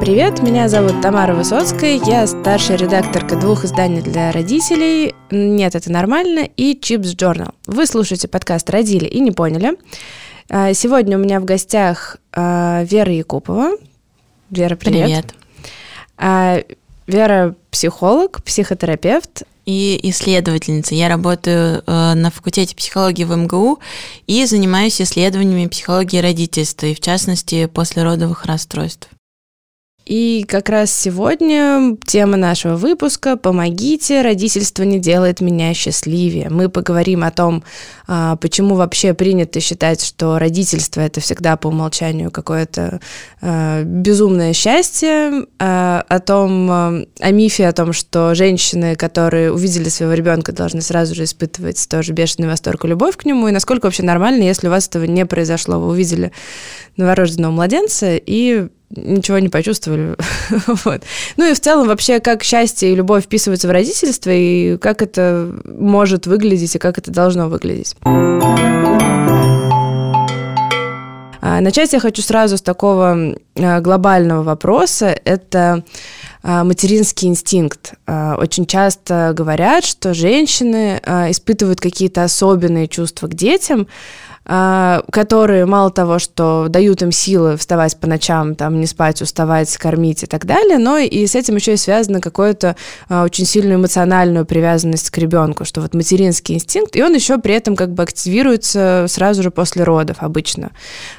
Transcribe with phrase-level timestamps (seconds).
[0.00, 0.42] привет!
[0.42, 6.78] Меня зовут Тамара Высоцкая, я старшая редакторка двух изданий для родителей «Нет, это нормально» и
[6.80, 7.52] «Чипс Journal».
[7.66, 9.76] Вы слушаете подкаст «Родили и не поняли».
[10.48, 13.72] А, сегодня у меня в гостях а, Вера Якупова.
[14.48, 15.04] Вера, привет.
[15.04, 15.34] Привет.
[16.16, 16.62] А,
[17.06, 20.94] Вера– психолог, психотерапевт, и исследовательница.
[20.94, 23.78] Я работаю э, на факультете психологии в МГУ
[24.26, 29.10] и занимаюсь исследованиями психологии родительства, и в частности послеродовых расстройств.
[30.10, 36.50] И как раз сегодня тема нашего выпуска «Помогите, родительство не делает меня счастливее».
[36.50, 37.62] Мы поговорим о том,
[38.08, 42.98] а, почему вообще принято считать, что родительство– это всегда по умолчанию какое-то
[43.40, 50.14] а, безумное счастье, а, о том, о мифе о том, что женщины, которые увидели своего
[50.14, 54.02] ребенка, должны сразу же испытывать тоже бешеный восторг и любовь к нему, и насколько вообще
[54.02, 55.78] нормально, если у вас этого не произошло.
[55.78, 56.32] Вы увидели
[56.96, 60.16] новорожденного младенца и ничего не почувствовали.
[60.84, 61.02] вот.
[61.36, 65.52] Ну и в целом вообще, как счастье и любовь вписываются в родительство, и как это
[65.64, 67.96] может выглядеть, и как это должно выглядеть.
[71.42, 75.18] А, начать я хочу сразу с такого а, глобального вопроса.
[75.24, 75.84] Это
[76.42, 77.94] а, материнский инстинкт.
[78.06, 83.88] Очень часто говорят, что женщины испытывают какие-то особенные чувства к детям,
[84.50, 90.24] которые мало того, что дают им силы вставать по ночам, там, не спать, уставать, кормить
[90.24, 92.74] и так далее, но и с этим еще и связано какую-то
[93.08, 97.54] а, очень сильную эмоциональную привязанность к ребенку, что вот материнский инстинкт, и он еще при
[97.54, 100.72] этом как бы активируется сразу же после родов обычно.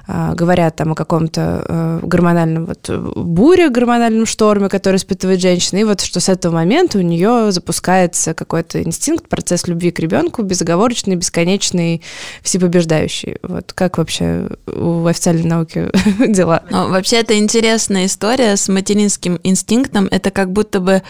[0.08, 6.02] А, говорят там о каком-то гормональном вот буре, гормональном шторме, который испытывает женщина, и вот
[6.02, 12.02] что с этого момента у нее запускается какой-то инстинкт, процесс любви к ребенку, безоговорочный, бесконечный,
[12.42, 13.38] всепобеждающий помощи.
[13.44, 15.90] Вот как вообще у официальной науки
[16.28, 16.64] дела?
[16.70, 20.08] Ну, вообще, это интересная история с материнским инстинктом.
[20.12, 21.02] Это как будто бы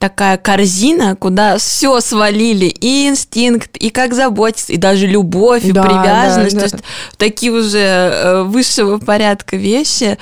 [0.00, 5.82] такая корзина, куда все свалили, и инстинкт, и как заботиться, и даже любовь, и да,
[5.82, 6.56] привязанность.
[6.56, 6.68] Да, да.
[6.68, 6.84] То есть
[7.18, 10.16] такие уже э, высшего порядка вещи,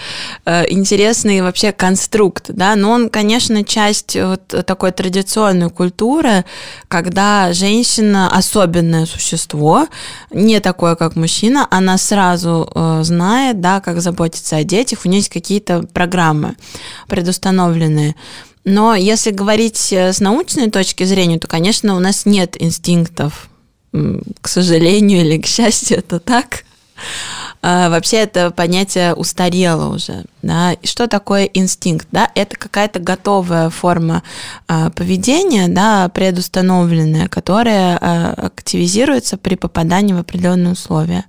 [0.44, 6.44] э, интересный вообще конструкт, да, но он, конечно, часть вот такой традиционной культуры,
[6.88, 9.87] когда женщина особенное существо,
[10.33, 15.19] не такое, как мужчина, она сразу э, знает, да, как заботиться о детях, у нее
[15.19, 16.56] есть какие-то программы
[17.06, 18.17] предустановленные.
[18.69, 23.49] Но если говорить э, с научной точки зрения, то, конечно, у нас нет инстинктов,
[23.93, 26.65] к сожалению или к счастью, это так.
[27.62, 30.25] А, вообще это понятие устарело уже.
[30.43, 30.77] Да?
[30.84, 32.06] Что такое инстинкт?
[32.12, 32.31] Да?
[32.34, 34.23] Это какая-то готовая форма
[34.67, 41.25] а, поведения, да, предустановленная, которая а, активизируется при попадании в определенные условия.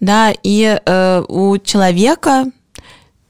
[0.00, 2.50] Да, и э, у человека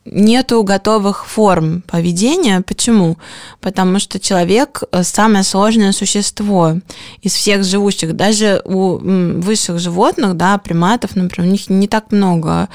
[0.06, 2.60] нету готовых форм поведения.
[2.60, 3.18] Почему?
[3.60, 6.74] Потому что человек э, самое сложное существо
[7.22, 8.14] из всех живущих.
[8.14, 12.68] Даже у высших животных, да, приматов, например, у них не так много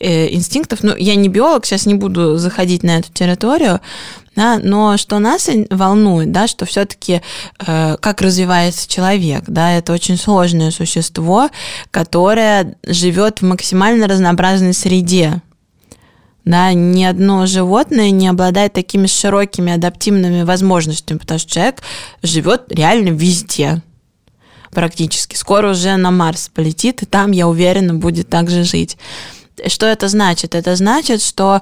[0.00, 0.82] э, инстинктов.
[0.82, 3.80] Ну, я не биолог, сейчас не буду заходить на эту территорию,
[4.34, 7.22] да, но что нас волнует, да, что все-таки
[7.66, 11.50] э, как развивается человек, да, это очень сложное существо,
[11.90, 15.42] которое живет в максимально разнообразной среде,
[16.44, 21.82] да, ни одно животное не обладает такими широкими адаптивными возможностями, потому что человек
[22.22, 23.82] живет реально везде
[24.72, 25.36] практически.
[25.36, 28.96] Скоро уже на Марс полетит, и там, я уверена, будет также жить.
[29.66, 30.54] Что это значит?
[30.54, 31.60] Это значит, что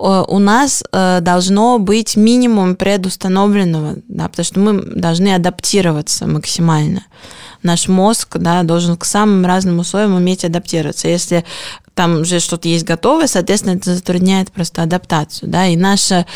[0.00, 7.04] э, у нас э, должно быть минимум предустановленного, да, потому что мы должны адаптироваться максимально.
[7.62, 11.08] Наш мозг да, должен к самым разным условиям уметь адаптироваться.
[11.08, 11.44] Если
[11.96, 16.26] там уже что-то есть готовое, соответственно, это затрудняет просто адаптацию, да, и наши,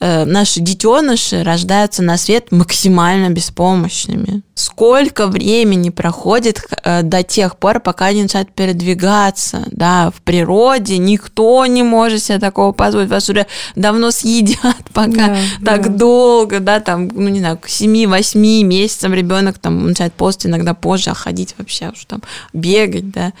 [0.00, 4.40] э, наши детеныши рождаются на свет максимально беспомощными.
[4.54, 11.66] Сколько времени проходит э, до тех пор, пока они начинают передвигаться, да, в природе никто
[11.66, 13.46] не может себе такого позволить, вас уже
[13.76, 15.88] давно съедят, пока да, так да.
[15.98, 21.10] долго, да, там, ну, не знаю, к 7-8 месяцам ребенок там начинает ползать иногда позже,
[21.10, 22.22] а ходить вообще уже там
[22.52, 23.32] бегать, да,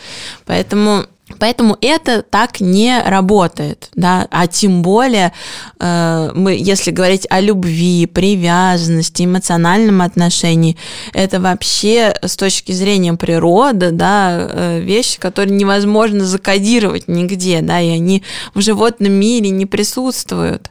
[0.46, 1.06] поэтому
[1.38, 5.32] Поэтому это так не работает, да, а тем более
[5.78, 10.76] э, мы, если говорить о любви, привязанности, эмоциональном отношении,
[11.12, 17.90] это вообще с точки зрения природы, да, э, вещи, которые невозможно закодировать нигде, да, и
[17.90, 18.22] они
[18.54, 20.70] в животном мире не присутствуют.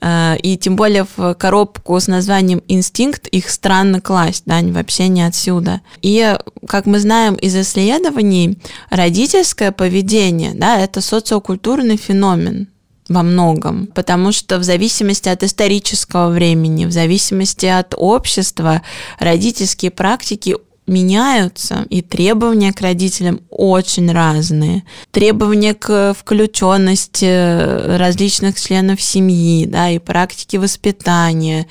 [0.00, 5.08] Э, и тем более в коробку с названием «Инстинкт» их странно класть, да, они вообще
[5.08, 5.80] не отсюда.
[6.02, 6.36] И,
[6.66, 8.58] как мы знаем из исследований,
[8.90, 12.68] родительское поведение, да, это социокультурный феномен.
[13.08, 18.82] во многом, потому что в зависимости от исторического времени, в зависимости от общества,
[19.18, 20.56] родительские практики
[20.88, 24.84] меняются, и требования к родителям очень разные.
[25.10, 31.66] Требования к включенности различных членов семьи, да, и практики воспитания.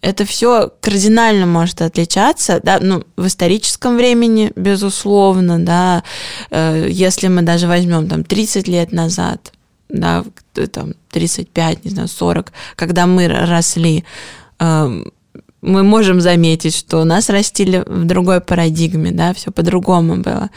[0.00, 6.04] Это все кардинально может отличаться, да, ну, в историческом времени, безусловно, да,
[6.50, 9.52] э, если мы даже возьмем там 30 лет назад,
[9.88, 10.24] да,
[10.72, 14.04] там 35, не знаю, 40, когда мы росли,
[14.58, 15.12] эм,
[15.60, 20.50] мы можем заметить, что нас растили в другой парадигме, да, все по-другому было.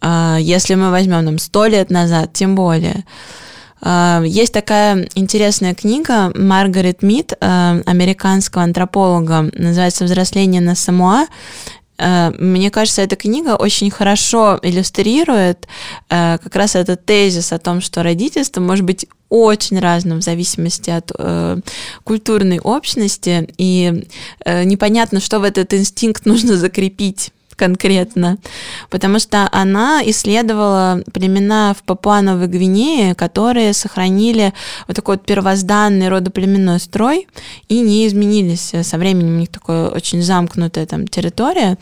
[0.00, 3.04] А, если мы возьмем там сто лет назад, тем более.
[3.82, 11.26] А, есть такая интересная книга Маргарет Мид, а, американского антрополога, называется «Взросление на Самуа».
[12.38, 15.68] Мне кажется, эта книга очень хорошо иллюстрирует
[16.08, 21.12] как раз этот тезис о том, что родительство может быть очень разным в зависимости от
[21.16, 21.58] э,
[22.04, 24.04] культурной общности, и
[24.44, 28.38] э, непонятно, что в этот инстинкт нужно закрепить конкретно,
[28.88, 34.54] потому что она исследовала племена в Папуановой Гвинее, которые сохранили
[34.88, 37.28] вот такой вот первозданный родоплеменной строй
[37.68, 39.34] и не изменились со временем.
[39.34, 41.76] У них такая очень замкнутая там территория.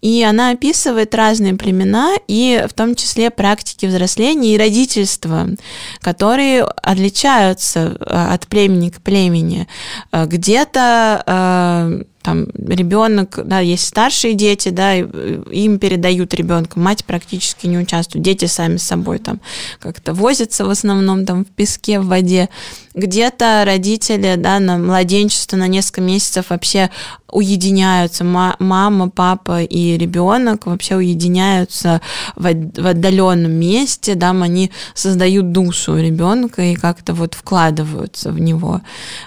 [0.00, 5.46] И она описывает разные племена и в том числе практики взросления и родительства,
[6.00, 9.68] которые отличаются э, от племени к племени.
[10.10, 17.66] Э, где-то э, там ребенок, да, есть старшие дети, да, им передают ребенка, мать практически
[17.66, 19.40] не участвует, дети сами с собой там
[19.78, 22.48] как-то возятся в основном там в песке, в воде.
[22.94, 26.90] Где-то родители, да, на младенчество на несколько месяцев вообще
[27.30, 32.00] уединяются, мама, папа и ребенок вообще уединяются
[32.34, 38.80] в, в отдаленном месте, да, они создают душу ребенка и как-то вот вкладываются в него.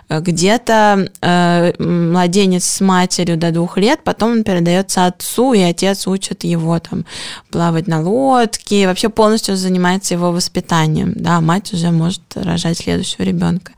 [0.09, 6.43] Где-то э, младенец с матерью до двух лет, потом он передается отцу, и отец учит
[6.43, 7.05] его там
[7.49, 13.71] плавать на лодке, вообще полностью занимается его воспитанием, да, мать уже может рожать следующего ребенка.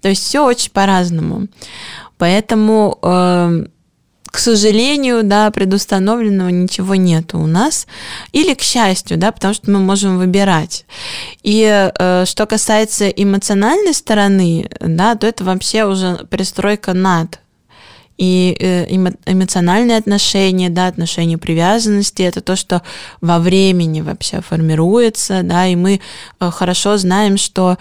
[0.00, 1.46] То есть все очень по-разному.
[2.18, 3.66] Поэтому э,
[4.32, 7.86] к сожалению, да, предустановленного ничего нет у нас.
[8.32, 10.86] Или к счастью, да, потому что мы можем выбирать.
[11.42, 17.41] И э, что касается эмоциональной стороны, да, то это вообще уже пристройка над
[18.18, 22.82] и э, эмоциональные отношения, да, отношения привязанности, это то, что
[23.20, 26.00] во времени вообще формируется, да, и мы
[26.40, 27.78] э, хорошо знаем, что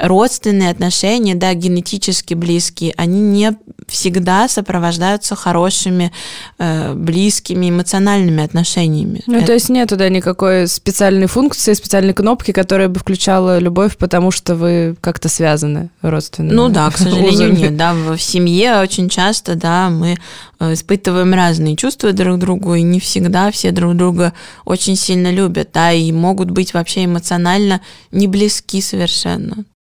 [0.00, 3.56] родственные отношения, да, генетически близкие, они не
[3.86, 6.12] всегда сопровождаются хорошими,
[6.58, 9.22] э, близкими, эмоциональными отношениями.
[9.26, 9.46] Ну, Это...
[9.46, 14.54] то есть нет туда никакой специальной функции, специальной кнопки, которая бы включала любовь, потому что
[14.54, 16.52] вы как-то связаны родственно.
[16.52, 17.76] Ну да, к сожалению, нет.
[17.76, 20.16] Да, в семье очень часто, да, мы
[20.60, 24.32] э, испытываем разные чувства друг к другу, и не всегда все друг друга
[24.64, 27.80] очень сильно любят, да, и могут быть вообще эмоционально
[28.12, 29.64] не близки совершенно.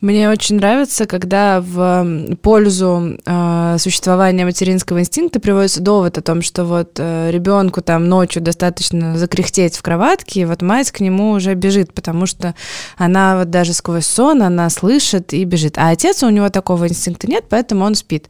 [0.00, 6.64] Мне очень нравится, когда в пользу э, существования материнского инстинкта приводится довод о том, что
[6.64, 11.54] вот э, ребенку там ночью достаточно закряхтеть в кроватке, и вот мать к нему уже
[11.54, 12.54] бежит, потому что
[12.96, 15.78] она вот даже сквозь сон, она слышит и бежит.
[15.78, 18.28] А отец у него такого инстинкта нет, поэтому он спит.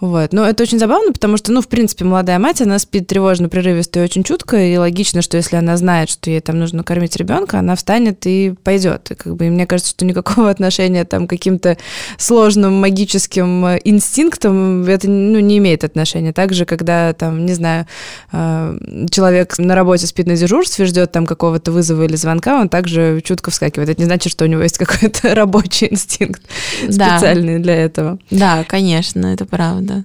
[0.00, 0.32] Вот.
[0.32, 4.00] Но это очень забавно, потому что, ну, в принципе, молодая мать, она спит тревожно, прерывисто
[4.00, 7.58] и очень чутко, и логично, что если она знает, что ей там нужно кормить ребенка,
[7.58, 9.10] она встанет и пойдет.
[9.10, 11.76] И, как бы, и мне кажется, что никакого отношения там каким-то
[12.16, 16.32] сложным магическим э, инстинктом, это ну, не имеет отношения.
[16.32, 17.86] Также, когда там, не знаю,
[18.32, 18.78] э,
[19.10, 23.50] человек на работе спит на дежурстве, ждет там какого-то вызова или звонка, он также чутко
[23.50, 23.90] вскакивает.
[23.90, 26.42] Это не значит, что у него есть какой-то рабочий инстинкт
[26.88, 27.18] да.
[27.18, 28.18] специальный для этого.
[28.30, 30.04] Да, конечно, это правда.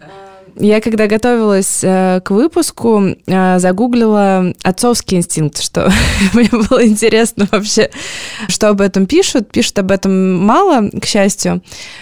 [0.57, 5.91] Я когда готовилась э, к выпуску, э, загуглила отцовский инстинкт, что
[6.33, 7.89] мне было интересно вообще,
[8.47, 9.51] что об этом пишут.
[9.51, 11.61] Пишут об этом мало, к счастью.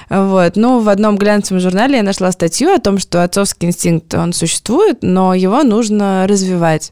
[0.09, 0.55] Вот.
[0.55, 4.99] Но в одном глянцевом журнале я нашла статью о том, что отцовский инстинкт, он существует,
[5.01, 6.91] но его нужно развивать.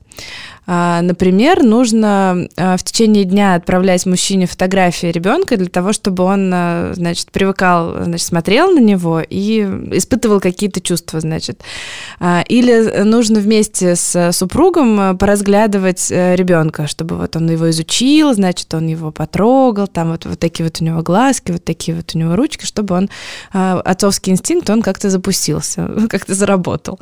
[0.67, 6.51] А, например, нужно а, в течение дня отправлять мужчине фотографии ребенка для того, чтобы он,
[6.53, 11.61] а, значит, привыкал, значит, смотрел на него и испытывал какие-то чувства, значит.
[12.47, 18.87] Или нужно вместе с супругом поразглядывать э, ребенка, чтобы вот он его изучил, значит, он
[18.87, 22.35] его потрогал, там вот, вот такие вот у него глазки, вот такие вот у него
[22.35, 23.09] ручки, чтобы он
[23.51, 26.99] отцовский инстинкт, он как-то запустился, как-то заработал.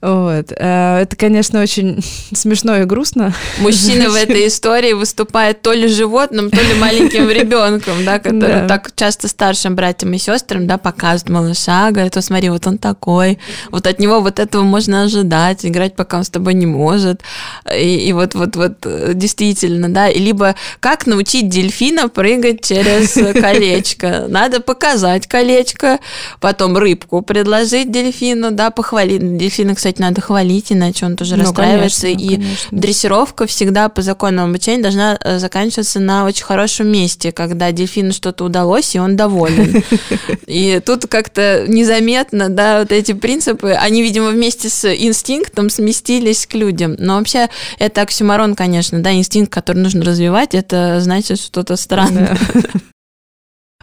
[0.00, 0.52] Вот.
[0.52, 3.34] Это, конечно, очень смешно и грустно.
[3.58, 8.92] Мужчина в этой истории выступает то ли животным, то ли маленьким ребенком, да, который так
[8.94, 13.38] часто старшим братьям и сестрам, да, показывает малыша, говорит, вот смотри, вот он такой,
[13.70, 17.22] вот от него вот этого можно ожидать, играть, пока он с тобой не может.
[17.74, 18.74] И, и вот, вот, вот,
[19.14, 24.26] действительно, да, либо как научить дельфина прыгать через колечко.
[24.28, 25.98] Надо показать колечко,
[26.40, 29.36] потом рыбку предложить дельфину, да, похвалить.
[29.36, 32.02] Дельфина, кстати, надо хвалить, иначе он тоже ну, расстраивается.
[32.02, 32.73] Конечно, и конечно.
[32.74, 38.44] Дрессировка всегда по закону обучения должна э, заканчиваться на очень хорошем месте, когда дельфину что-то
[38.44, 39.82] удалось, и он доволен.
[40.46, 46.54] И тут как-то незаметно, да, вот эти принципы, они, видимо, вместе с инстинктом сместились к
[46.54, 46.96] людям.
[46.98, 52.36] Но вообще это оксюмарон, конечно, да, инстинкт, который нужно развивать, это значит что-то странное.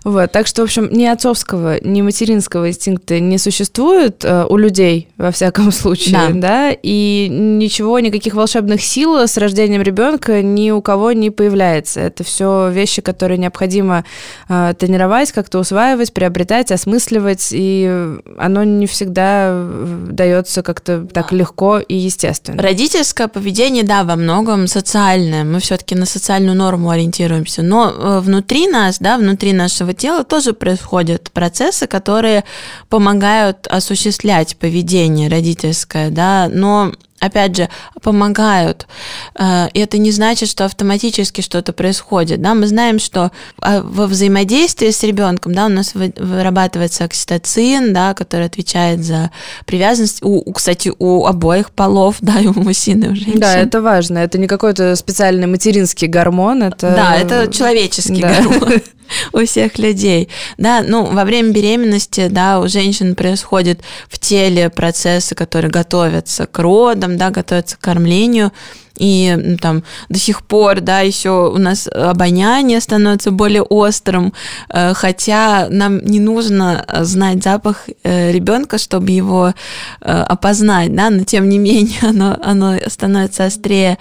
[0.04, 5.10] Вот, так что, в общем, ни отцовского, ни материнского инстинкта не существует э, у людей,
[5.18, 6.30] во всяком случае, да.
[6.34, 12.00] да, и ничего, никаких волшебных сил с рождением ребенка ни у кого не появляется.
[12.00, 14.04] Это все вещи, которые необходимо
[14.50, 21.78] э, тренировать, как-то усваивать, приобретать, осмысливать, и оно не всегда э, дается как-то так легко
[21.78, 22.62] и естественно.
[22.62, 25.44] Родительское поведение, да, во многом социальное.
[25.44, 30.24] Мы все-таки на социальную норму ориентируемся, но э, внутри нас, да, внутри нашего нашего тела
[30.24, 32.44] тоже происходят процессы, которые
[32.90, 37.70] помогают осуществлять поведение родительское, да, но опять же,
[38.02, 38.88] помогают.
[39.36, 42.42] Э, и это не значит, что автоматически что-то происходит.
[42.42, 42.56] Да?
[42.56, 43.32] Мы знаем, что
[43.62, 49.30] а, во взаимодействии с ребенком да, у нас вырабатывается окситоцин, да, который отвечает за
[49.68, 50.24] привязанность.
[50.24, 53.40] У, кстати, у обоих полов, да, и у мужчин, и у женщин.
[53.40, 54.18] Да, это важно.
[54.18, 56.64] Это не какой-то специальный материнский гормон.
[56.64, 56.90] Это...
[56.90, 58.34] Да, это человеческий да.
[58.34, 58.82] гормон.
[59.34, 60.30] у всех людей.
[60.58, 66.60] Да, ну, во время беременности, да, у женщин происходит в теле процессы, которые готовятся к
[66.60, 68.52] родам, да, готовятся к кормлению,
[68.98, 74.34] и ну, там до сих пор, да, еще у нас обоняние становится более острым,
[74.70, 79.54] э, хотя нам не нужно знать запах э, ребенка, чтобы его
[80.02, 83.98] э, опознать, да, но тем не менее оно, оно становится острее.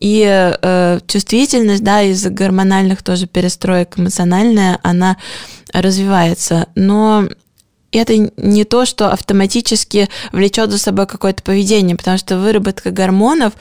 [0.00, 5.16] И э, чувствительность, да, из-за гормональных тоже перестроек эмоциональная, она
[5.72, 6.68] развивается.
[6.74, 7.28] Но
[7.90, 13.54] это не то, что автоматически влечет за собой какое-то поведение, потому что выработка гормонов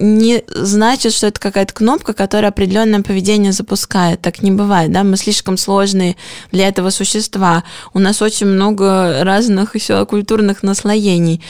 [0.00, 4.20] не значит, что это какая-то кнопка, которая определенное поведение запускает.
[4.20, 6.16] Так не бывает, да, мы слишком сложные
[6.52, 7.64] для этого существа.
[7.94, 11.42] У нас очень много разных еще культурных наслоений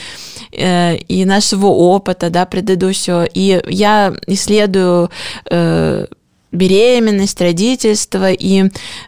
[0.51, 3.25] э, и нашего опыта, да, предыдущего.
[3.25, 5.11] И я исследую
[5.49, 6.05] э,
[6.51, 8.65] беременность, родительство, и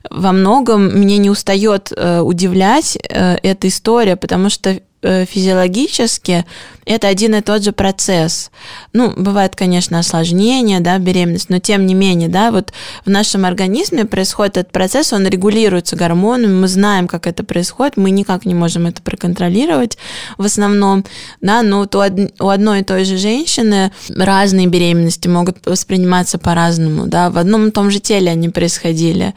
[0.09, 6.45] во многом мне не устает э, удивлять э, эта история, потому что физиологически
[6.85, 8.51] это один и тот же процесс.
[8.93, 12.73] Ну, бывает, конечно, осложнение, да, беременность, но тем не менее, да, вот
[13.05, 18.11] в нашем организме происходит этот процесс, он регулируется гормонами, мы знаем, как это происходит, мы
[18.11, 19.97] никак не можем это проконтролировать
[20.37, 21.05] в основном,
[21.39, 27.29] да, но вот у одной и той же женщины разные беременности могут восприниматься по-разному, да,
[27.29, 29.33] в одном и том же теле они происходили,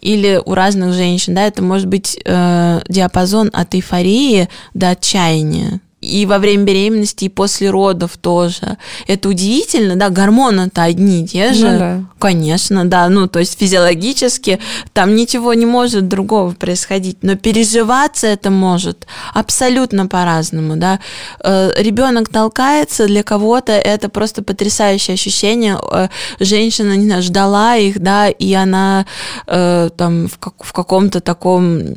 [0.00, 5.80] или у разных женщин, да, это может быть э, диапазон от эйфории до отчаяния
[6.10, 8.76] и во время беременности, и после родов тоже.
[9.06, 11.70] Это удивительно, да, гормоны-то одни и те же.
[11.70, 12.04] Ну, да.
[12.18, 14.58] Конечно, да, ну, то есть физиологически
[14.92, 21.00] там ничего не может другого происходить, но переживаться это может абсолютно по-разному, да.
[21.42, 25.78] Э, Ребенок толкается, для кого-то это просто потрясающее ощущение.
[25.92, 26.08] Э,
[26.40, 29.06] женщина, не знаю, ждала их, да, и она
[29.46, 31.96] э, там в, как, в каком-то таком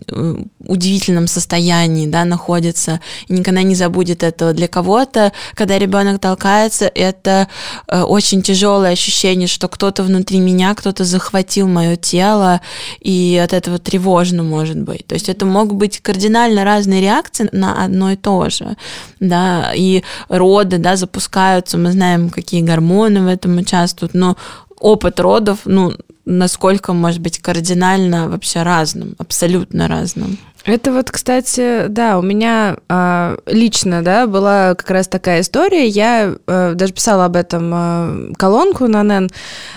[0.65, 4.53] удивительном состоянии, да, находится, и никогда не забудет будет этого.
[4.53, 7.47] Для кого-то, когда ребенок толкается, это
[7.87, 12.59] э, очень тяжелое ощущение, что кто-то внутри меня, кто-то захватил мое тело,
[12.99, 15.07] и от этого тревожно может быть.
[15.07, 18.75] То есть это могут быть кардинально разные реакции на одно и то же.
[19.21, 24.35] Да, и роды, да, запускаются, мы знаем, какие гормоны в этом участвуют, но
[24.79, 25.93] опыт родов, ну,
[26.25, 30.37] насколько может быть кардинально вообще разным, абсолютно разным.
[30.65, 35.87] Это вот, кстати, да, у меня э, лично, да, была как раз такая история.
[35.87, 39.29] Я э, даже писала об этом э, колонку на НН, э,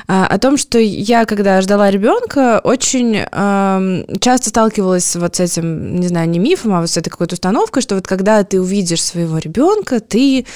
[0.06, 6.06] о том, что я, когда ждала ребенка, очень э, часто сталкивалась вот с этим, не
[6.06, 9.38] знаю, не мифом, а вот с этой какой-то установкой, что вот когда ты увидишь своего
[9.38, 10.46] ребенка, ты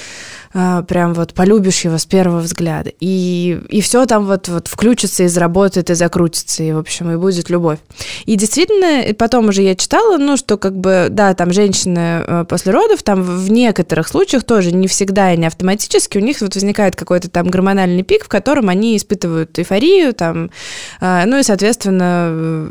[0.51, 2.91] прям вот полюбишь его с первого взгляда.
[2.99, 7.15] И, и все там вот, вот включится и заработает, и закрутится, и, в общем, и
[7.15, 7.79] будет любовь.
[8.25, 12.71] И действительно, потом уже я читала, ну, что как бы, да, там женщины э, после
[12.71, 16.95] родов, там в некоторых случаях тоже не всегда и не автоматически у них вот возникает
[16.95, 20.51] какой-то там гормональный пик, в котором они испытывают эйфорию, там,
[20.99, 22.69] э, ну и, соответственно,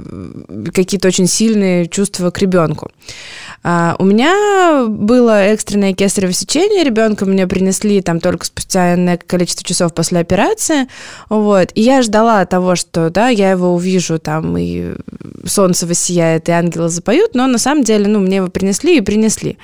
[0.72, 2.90] какие-то очень сильные чувства к ребенку.
[3.62, 7.69] А, у меня было экстренное кесарево сечение, ребенка мне принесли
[8.02, 8.96] там только спустя
[9.26, 10.86] количество часов после операции,
[11.28, 14.94] вот, и я ждала того, что, да, я его увижу там, и
[15.46, 19.58] солнце воссияет, и ангелы запоют, но на самом деле, ну, мне его принесли и принесли.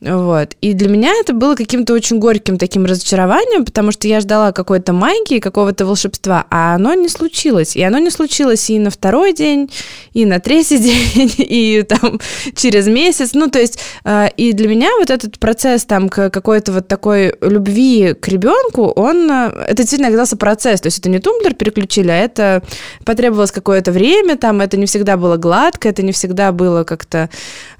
[0.00, 0.54] Вот.
[0.60, 4.92] И для меня это было каким-то очень горьким таким разочарованием, потому что я ждала какой-то
[4.92, 7.76] магии, какого-то волшебства, а оно не случилось.
[7.76, 9.70] И оно не случилось и на второй день,
[10.12, 10.78] и на третий
[11.14, 12.20] день, и там
[12.56, 13.30] через месяц.
[13.34, 18.14] Ну, то есть, э, и для меня вот этот процесс там какой-то вот такой любви
[18.14, 20.80] к ребенку, он, э, это действительно оказался процесс.
[20.80, 22.62] То есть это не тумблер переключили, а это
[23.04, 27.30] потребовалось какое-то время, там это не всегда было гладко, это не всегда было как-то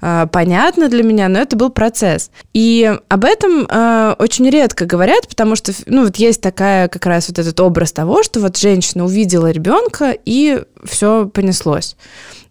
[0.01, 2.31] э, понятно для меня, но это был процесс процесс.
[2.53, 7.27] И об этом э, очень редко говорят, потому что, ну, вот есть такая как раз
[7.27, 11.95] вот этот образ того, что вот женщина увидела ребенка и все понеслось.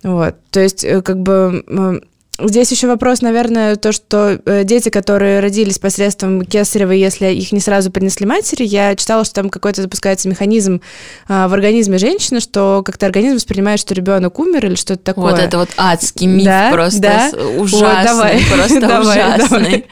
[0.02, 2.02] Вот, то есть, э, как бы
[2.40, 7.60] Здесь еще вопрос, наверное, то, что э, дети, которые родились посредством кесарева, если их не
[7.60, 10.80] сразу принесли матери, я читала, что там какой-то запускается механизм
[11.28, 15.30] а, в организме женщины, что как-то организм воспринимает, что ребенок умер или что-то такое.
[15.30, 17.30] Вот это вот адский миф да, просто да.
[17.58, 18.42] ужасный, вот, давай.
[18.52, 19.48] просто давай, ужасный.
[19.48, 19.84] Давай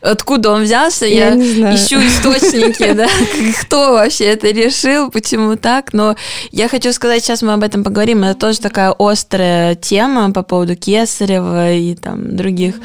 [0.00, 3.08] откуда он взялся, я, я ищу источники, да,
[3.62, 6.16] кто вообще это решил, почему так, но
[6.50, 10.76] я хочу сказать, сейчас мы об этом поговорим, это тоже такая острая тема по поводу
[10.76, 12.76] Кесарева и там других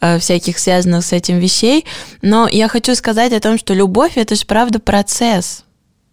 [0.00, 1.84] э, всяких связанных с этим вещей,
[2.22, 5.64] но я хочу сказать о том, что любовь– это же правда процесс,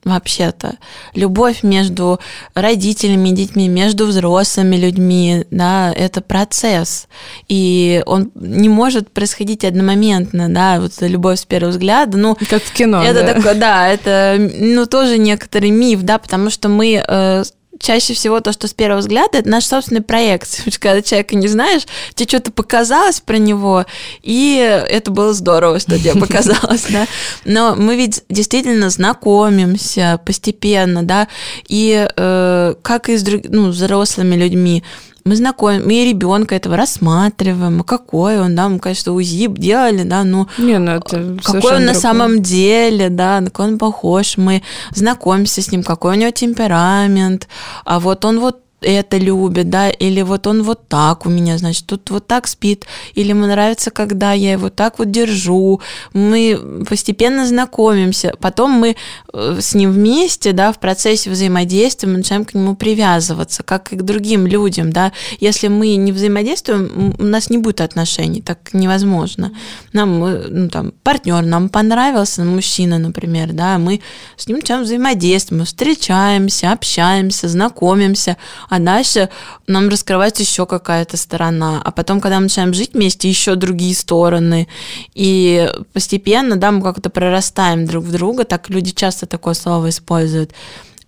[0.04, 0.78] вообще-то.
[1.14, 2.20] Любовь между
[2.54, 7.08] родителями детьми, между взрослыми людьми, да, это процесс.
[7.48, 12.18] И он не может происходить одномоментно, да, вот любовь с первого взгляда.
[12.18, 13.34] Ну, как в кино, это да.
[13.34, 17.44] Такое, да, это, ну, тоже некоторый миф, да, потому что мы э,
[17.82, 20.64] чаще всего то, что с первого взгляда, это наш собственный проект.
[20.80, 21.84] Когда человека не знаешь,
[22.16, 23.86] тебе что-то показалось про него,
[24.22, 24.58] и
[24.90, 27.08] это было здорово, что тебе показалось, да.
[27.46, 31.28] Но мы ведь действительно знакомимся постепенно, да,
[31.68, 34.84] и э, как и с друг, ну, взрослыми людьми,
[35.24, 40.24] мы знакомим, мы ребенка этого рассматриваем, а какой он, да, мы, конечно, УЗИ делали, да,
[40.24, 44.64] но Не, ну это какой он на самом деле, да, на кого он похож, мы
[44.94, 47.48] знакомимся с ним, какой у него темперамент,
[47.86, 51.86] а вот он вот это любит, да, или вот он вот так у меня, значит,
[51.86, 55.82] тут вот так спит, или ему нравится, когда я его так вот держу,
[56.14, 58.96] мы постепенно знакомимся, потом мы
[59.34, 63.96] э, с ним вместе, да, в процессе взаимодействия мы начинаем к нему привязываться, как и
[63.96, 69.52] к другим людям, да, если мы не взаимодействуем, у нас не будет отношений, так невозможно.
[69.94, 74.02] Нам, ну, там, партнер нам понравился, мужчина, например, да, мы
[74.38, 78.38] с ним начинаем взаимодействовать, мы встречаемся, общаемся, знакомимся,
[78.72, 79.28] а дальше
[79.68, 84.70] нам раскрывается еще какая-то сторона, а потом, когда мы начинаем жить вместе, еще другие стороны,
[85.14, 90.52] и постепенно, да, мы как-то прорастаем друг в друга, так люди часто такое слово используют,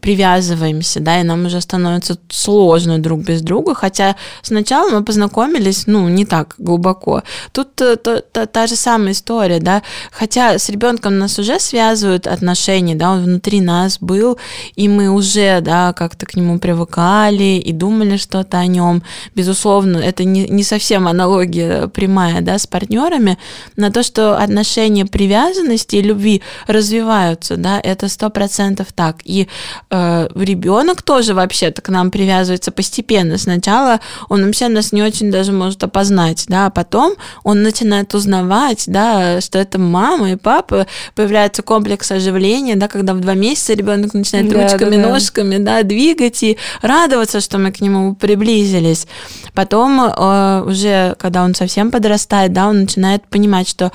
[0.03, 6.09] привязываемся, да, и нам уже становится сложно друг без друга, хотя сначала мы познакомились, ну,
[6.09, 7.23] не так глубоко.
[7.53, 12.27] Тут та, та, та, та же самая история, да, хотя с ребенком нас уже связывают
[12.27, 14.37] отношения, да, он внутри нас был,
[14.75, 19.03] и мы уже, да, как-то к нему привыкали и думали что-то о нем.
[19.35, 23.37] Безусловно, это не, не совсем аналогия прямая, да, с партнерами,
[23.77, 29.21] на то, что отношения привязанности и любви развиваются, да, это сто процентов так.
[29.23, 29.47] И
[29.93, 33.37] э, ребенок тоже вообще-то к нам привязывается постепенно.
[33.37, 38.85] Сначала он вообще нас не очень даже может опознать, да, а потом он начинает узнавать,
[38.87, 44.13] да, что это мама и папа, появляется комплекс оживления, да, когда в два месяца ребенок
[44.13, 45.09] начинает да, ручками, да, да.
[45.09, 49.07] ножками, да, двигать и радоваться, что мы к нему приблизились.
[49.53, 53.91] Потом э, уже, когда он совсем подрастает, да, он начинает понимать, что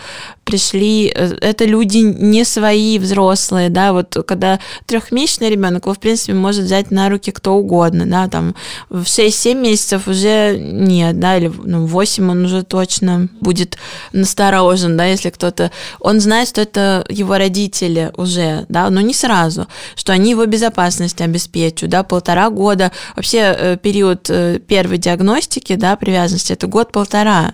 [0.49, 6.33] пришли, э, это люди не свои взрослые, да, вот когда трехмесячный ребенок, его, в принципе,
[6.33, 8.55] может взять на руки кто угодно, да, там
[8.89, 13.77] в 6-7 месяцев уже нет, да, или ну, в 8 он уже точно будет
[14.13, 19.67] насторожен, да, если кто-то, он знает, что это его родители уже, да, но не сразу,
[19.97, 25.95] что они его безопасность обеспечат, да, полтора года, вообще э, период э, первой диагностики, да,
[25.97, 27.53] привязанности, это год-полтора,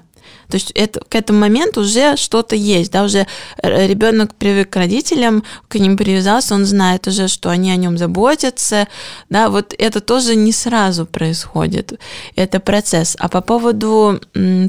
[0.48, 3.26] То есть это, к этому моменту уже что-то есть, да, уже
[3.62, 8.88] ребенок привык к родителям, к ним привязался, он знает уже, что они о нем заботятся,
[9.30, 11.98] да, вот это тоже не сразу происходит,
[12.36, 13.16] это процесс.
[13.18, 14.20] А по поводу,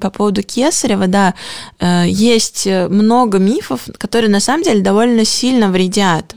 [0.02, 1.34] по поводу Кесарева, да,
[1.80, 6.36] э, есть много мифов, которые на самом деле довольно сильно вредят.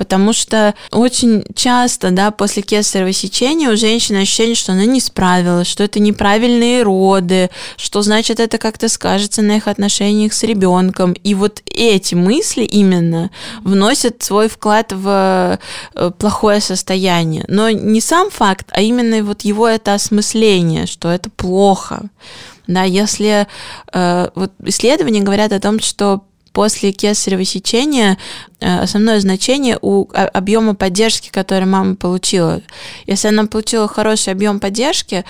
[0.00, 5.66] Потому что очень часто, да, после кесарево сечения у женщины ощущение, что она не справилась,
[5.66, 11.12] что это неправильные роды, что значит это как-то скажется на их отношениях с ребенком.
[11.12, 13.30] И вот эти мысли именно
[13.62, 15.58] вносят свой вклад в
[15.94, 17.44] э, плохое состояние.
[17.46, 22.04] Но не сам факт, а именно вот его это осмысление, что это плохо.
[22.66, 23.46] Да, если
[23.92, 28.18] э, вот исследования говорят о том, что после кесарево сечения
[28.60, 32.60] э, основное значение у объема поддержки, который мама получила.
[33.06, 35.24] Если она получила хороший объем поддержки,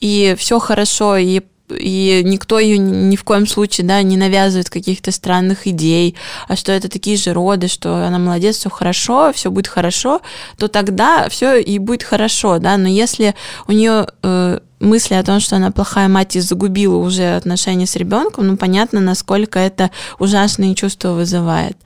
[0.00, 5.10] и все хорошо, и и никто ее ни в коем случае да, не навязывает каких-то
[5.10, 6.14] странных идей,
[6.48, 10.20] а что это такие же роды, что она молодец, все хорошо, все будет хорошо,
[10.58, 12.76] то тогда все и будет хорошо, да.
[12.76, 13.34] Но если
[13.66, 17.96] у нее э, мысли о том, что она плохая мать и загубила уже отношения с
[17.96, 21.76] ребенком, ну понятно, насколько это ужасные чувства вызывает.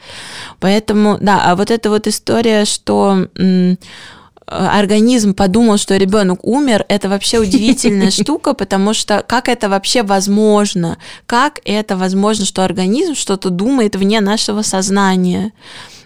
[0.59, 3.29] Поэтому, да, а вот эта вот история, что
[4.51, 10.99] организм подумал, что ребенок умер, это вообще удивительная штука, потому что как это вообще возможно?
[11.27, 15.53] Как это возможно, что организм что-то думает вне нашего сознания?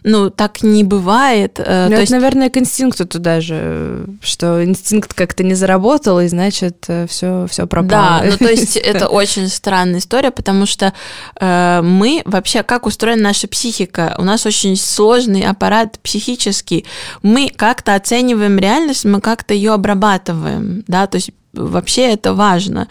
[0.05, 1.59] Ну, так не бывает.
[1.59, 2.13] Э, ну, это, есть...
[2.13, 7.67] наверное, к инстинкту туда же, что инстинкт как-то не заработал, и значит, все, э, все
[7.67, 8.21] пропало.
[8.21, 10.93] Да, ну, то есть это очень странная история, потому что
[11.41, 14.15] э, мы вообще, как устроена наша психика?
[14.19, 16.85] У нас очень сложный аппарат психический.
[17.23, 22.89] Мы как-то оцениваем реальность, мы как-то ее обрабатываем, да, то есть вообще это важно.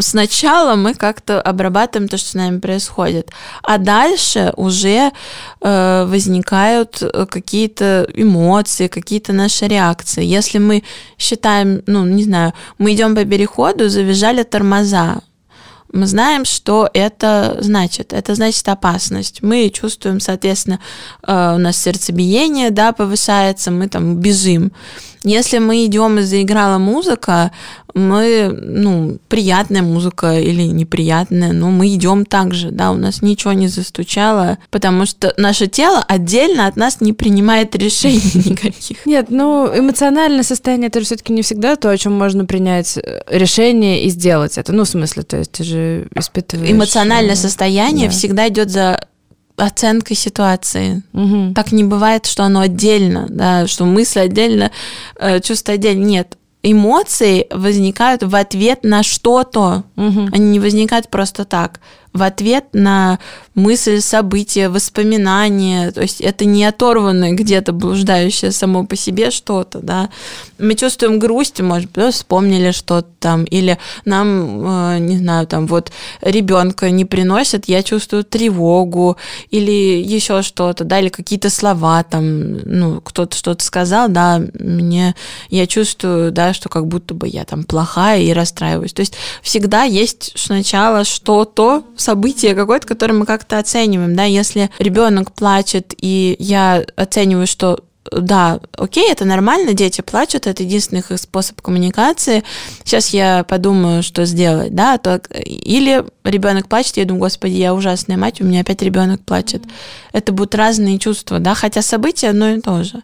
[0.00, 3.30] Сначала мы как-то обрабатываем то, что с нами происходит,
[3.62, 5.10] а дальше уже
[5.60, 10.24] э, возникают э, какие-то эмоции, какие-то наши реакции.
[10.24, 10.82] Если мы
[11.18, 15.20] считаем, ну, не знаю, мы идем по переходу, завизжали тормоза,
[15.92, 18.12] мы знаем, что это значит.
[18.12, 19.42] Это значит опасность.
[19.42, 20.80] Мы чувствуем, соответственно,
[21.26, 24.72] э, у нас сердцебиение да, повышается, мы там бежим.
[25.24, 27.50] Если мы идем и заиграла музыка,
[27.94, 33.52] мы, ну, приятная музыка или неприятная, но мы идем так же, да, у нас ничего
[33.52, 39.04] не застучало, потому что наше тело отдельно от нас не принимает решений никаких.
[39.06, 43.22] Нет, ну, эмоциональное состояние это же все-таки не всегда то, о чем можно принять э,
[43.28, 44.72] решение и сделать это.
[44.72, 46.70] Ну, в смысле, то есть ты же испытываешь...
[46.70, 48.12] Эмоциональное э, состояние да.
[48.12, 49.00] всегда идет за
[49.58, 51.02] оценкой ситуации.
[51.12, 51.54] Угу.
[51.54, 54.70] Так не бывает, что оно отдельно, да, что мысль отдельно,
[55.18, 56.04] э, чувство отдельно.
[56.04, 59.84] Нет, эмоции возникают в ответ на что-то.
[59.96, 60.28] Угу.
[60.32, 61.80] Они не возникают просто так
[62.12, 63.18] в ответ на
[63.54, 65.90] мысль, события, воспоминания.
[65.90, 70.10] То есть это не оторванное где-то блуждающее само по себе что-то, да.
[70.58, 75.90] Мы чувствуем грусть, может быть, вспомнили что-то там, или нам, э, не знаю, там вот
[76.20, 79.16] ребенка не приносят, я чувствую тревогу,
[79.50, 85.14] или еще что-то, да, или какие-то слова там, ну, кто-то что-то сказал, да, мне,
[85.50, 88.92] я чувствую, да, что как будто бы я там плохая и расстраиваюсь.
[88.92, 95.32] То есть всегда есть сначала что-то, событие какое-то, которое мы как-то оцениваем, да, если ребенок
[95.32, 101.60] плачет, и я оцениваю, что да, окей, это нормально, дети плачут, это единственный их способ
[101.60, 102.42] коммуникации.
[102.84, 108.16] Сейчас я подумаю, что сделать, да, то или ребенок плачет, я думаю, господи, я ужасная
[108.16, 109.62] мать, у меня опять ребенок плачет.
[110.12, 113.02] Это будут разные чувства, да, хотя события одно и то же.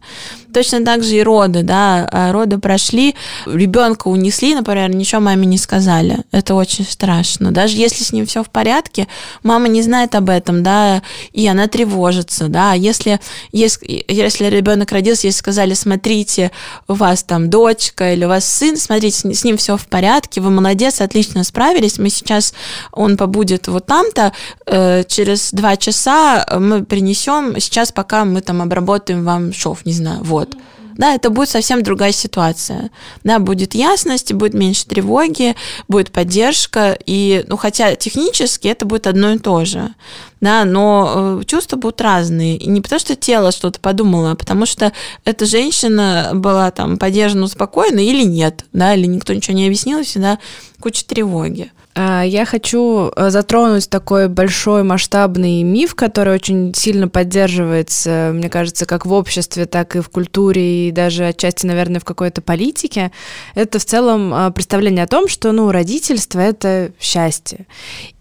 [0.54, 5.58] Точно так же и роды, да, а роды прошли, ребенка унесли, например, ничего маме не
[5.58, 6.18] сказали.
[6.30, 7.50] Это очень страшно.
[7.50, 9.08] Даже если с ним все в порядке,
[9.42, 12.72] мама не знает об этом, да, и она тревожится, да.
[12.74, 13.18] Если,
[13.50, 16.52] если, если ребенок родился, если сказали, смотрите,
[16.86, 20.50] у вас там дочка или у вас сын, смотрите, с ним все в порядке, вы
[20.50, 22.54] молодец, отлично справились, мы сейчас,
[22.92, 24.32] он побудет вот там-то,
[24.66, 30.20] э, через два часа мы принесем, сейчас пока мы там обработаем вам шов, не знаю,
[30.22, 30.56] вот год.
[30.96, 32.90] Да, это будет совсем другая ситуация.
[33.24, 35.56] Да, будет ясность, будет меньше тревоги,
[35.88, 39.92] будет поддержка, и, ну, хотя технически это будет одно и то же,
[40.40, 42.56] да, но э, чувства будут разные.
[42.56, 44.92] И не потому, что тело что-то подумало, а потому что
[45.24, 50.38] эта женщина была там поддержана спокойно или нет, да, или никто ничего не объяснил, всегда
[50.84, 51.72] куча тревоги.
[51.94, 58.84] А, я хочу э, затронуть такой большой масштабный миф, который очень сильно поддерживается, мне кажется,
[58.84, 63.12] как в обществе, так и в культуре и даже отчасти, наверное, в какой-то политике,
[63.54, 67.66] это в целом а, представление о том, что, ну, родительство— это счастье.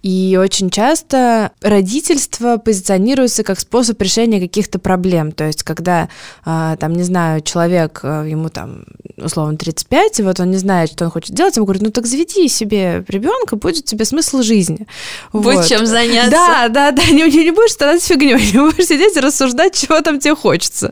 [0.03, 5.31] И очень часто родительство позиционируется как способ решения каких-то проблем.
[5.31, 6.09] То есть, когда,
[6.43, 8.83] а, там, не знаю, человек, а, ему там,
[9.17, 12.05] условно, 35, и вот он не знает, что он хочет делать, ему говорят, ну так
[12.05, 14.87] заведи себе ребенка, будет тебе смысл жизни.
[15.31, 15.67] Будет вот.
[15.67, 16.31] чем заняться.
[16.31, 20.01] Да, да, да, не, не, не будешь страдать фигней, не будешь сидеть и рассуждать, чего
[20.01, 20.91] там тебе хочется.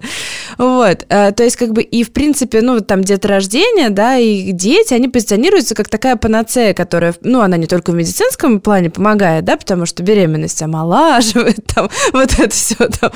[0.58, 4.93] Вот, а, то есть, как бы, и, в принципе, ну, там, деторождение, да, и дети,
[4.93, 9.58] они позиционируются как такая панацея, которая, ну, она не только в медицинском плане помогает, да,
[9.58, 13.12] потому что беременность омолаживает, там, вот это все там,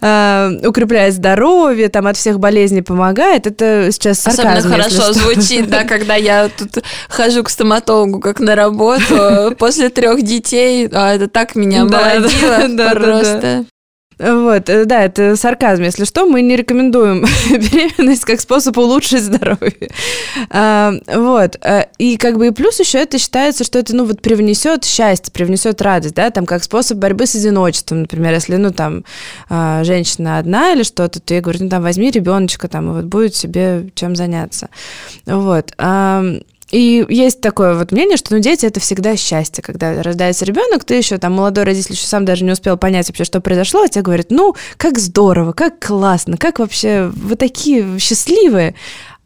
[0.00, 3.46] э, укрепляет здоровье, там, от всех болезней помогает.
[3.46, 7.83] Это сейчас сарказм, Особенно хорошо звучит, да, когда я тут хожу к стоматологу
[8.20, 13.66] как на работу после трех детей, а это так меня молодило просто.
[14.18, 19.90] Вот, э, да, это сарказм, если что, мы не рекомендуем беременность как способ улучшить здоровье.
[20.50, 24.22] А, вот, э, и как бы и плюс еще это считается, что это, ну, вот
[24.22, 29.04] привнесет счастье, привнесет радость, да, там, как способ борьбы с одиночеством, например, если, ну, там,
[29.48, 33.04] а, женщина одна или что-то, то я говорю, ну, там, возьми ребеночка, там, и вот
[33.04, 34.68] будет себе чем заняться.
[35.26, 35.72] Вот.
[36.70, 40.94] И есть такое вот мнение, что ну, дети это всегда счастье, когда рождается ребенок, ты
[40.94, 44.02] еще там молодой родитель еще сам даже не успел понять вообще, что произошло, а тебе
[44.02, 48.74] говорят, ну, как здорово, как классно, как вообще вы такие счастливые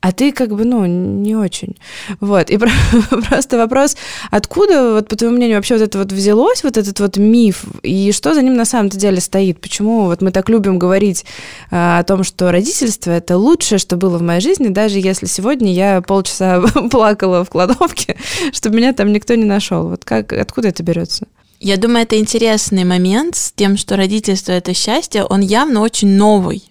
[0.00, 1.76] а ты как бы, ну, не очень.
[2.20, 2.50] Вот.
[2.50, 2.58] И
[3.28, 3.96] просто вопрос,
[4.30, 8.12] откуда, вот по твоему мнению, вообще вот это вот взялось, вот этот вот миф, и
[8.12, 9.60] что за ним на самом-то деле стоит?
[9.60, 11.24] Почему вот мы так любим говорить
[11.70, 15.72] а, о том, что родительство— это лучшее, что было в моей жизни, даже если сегодня
[15.72, 18.16] я полчаса плакала в кладовке,
[18.52, 19.88] чтобы меня там никто не нашел.
[19.88, 21.26] Вот как, откуда это берется?
[21.60, 26.62] Я думаю, это интересный момент с тем, что родительство— это счастье, он явно очень новый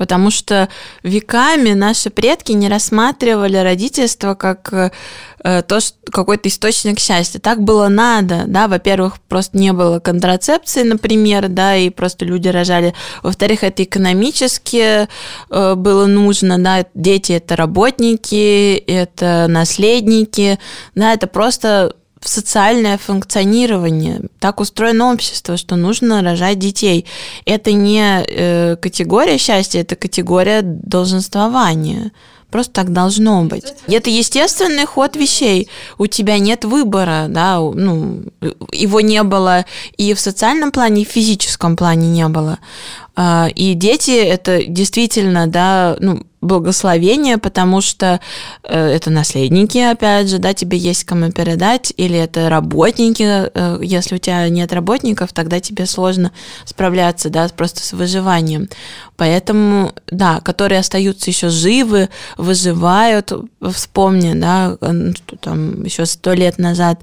[0.00, 0.70] потому что
[1.02, 7.38] веками наши предки не рассматривали родительство как э, то, что какой-то источник счастья.
[7.38, 12.94] Так было надо, да, во-первых, просто не было контрацепции, например, да, и просто люди рожали.
[13.22, 15.06] Во-вторых, это экономически
[15.50, 20.58] э, было нужно, да, дети это работники, это наследники,
[20.94, 24.20] да, это просто в социальное функционирование.
[24.38, 27.06] Так устроено общество, что нужно рожать детей.
[27.46, 32.12] Это не э, категория счастья, это категория долженствования.
[32.50, 33.74] Просто так должно быть.
[33.86, 35.68] Это естественный ход вещей.
[35.98, 38.24] У тебя нет выбора, да, ну,
[38.72, 39.64] его не было
[39.96, 42.58] и в социальном плане, и в физическом плане не было.
[43.14, 48.20] А, и дети это действительно, да, ну, благословение, потому что
[48.62, 54.16] э, это наследники, опять же, да, тебе есть кому передать, или это работники, э, если
[54.16, 56.32] у тебя нет работников, тогда тебе сложно
[56.64, 58.68] справляться, да, просто с выживанием.
[59.16, 63.32] Поэтому, да, которые остаются еще живы, выживают,
[63.72, 67.00] вспомни, да, что там еще сто лет назад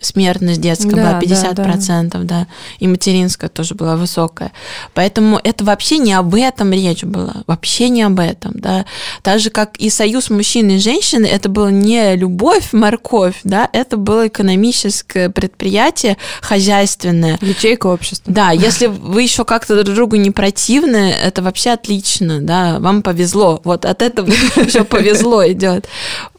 [0.00, 2.18] смертность детская да, была 50%, да, да.
[2.22, 2.46] да,
[2.78, 4.52] и материнская тоже была высокая.
[4.94, 8.86] Поэтому это вообще не об этом речь была, вообще не об этом, да.
[9.22, 13.96] Так же, как и союз мужчины и женщины, это было не любовь, морковь, да, это
[13.96, 17.38] было экономическое предприятие, хозяйственное.
[17.40, 18.32] Ячейка общества.
[18.32, 23.60] Да, если вы еще как-то друг другу не противны, это вообще отлично, да, вам повезло,
[23.64, 25.86] вот от этого еще повезло идет,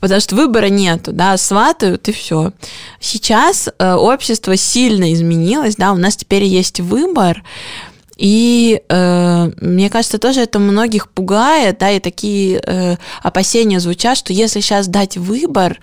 [0.01, 2.51] потому что выбора нету, да, сватают и все.
[2.99, 7.43] Сейчас э, общество сильно изменилось, да, у нас теперь есть выбор,
[8.17, 14.33] и э, мне кажется, тоже это многих пугает, да, и такие э, опасения звучат, что
[14.33, 15.79] если сейчас дать выбор,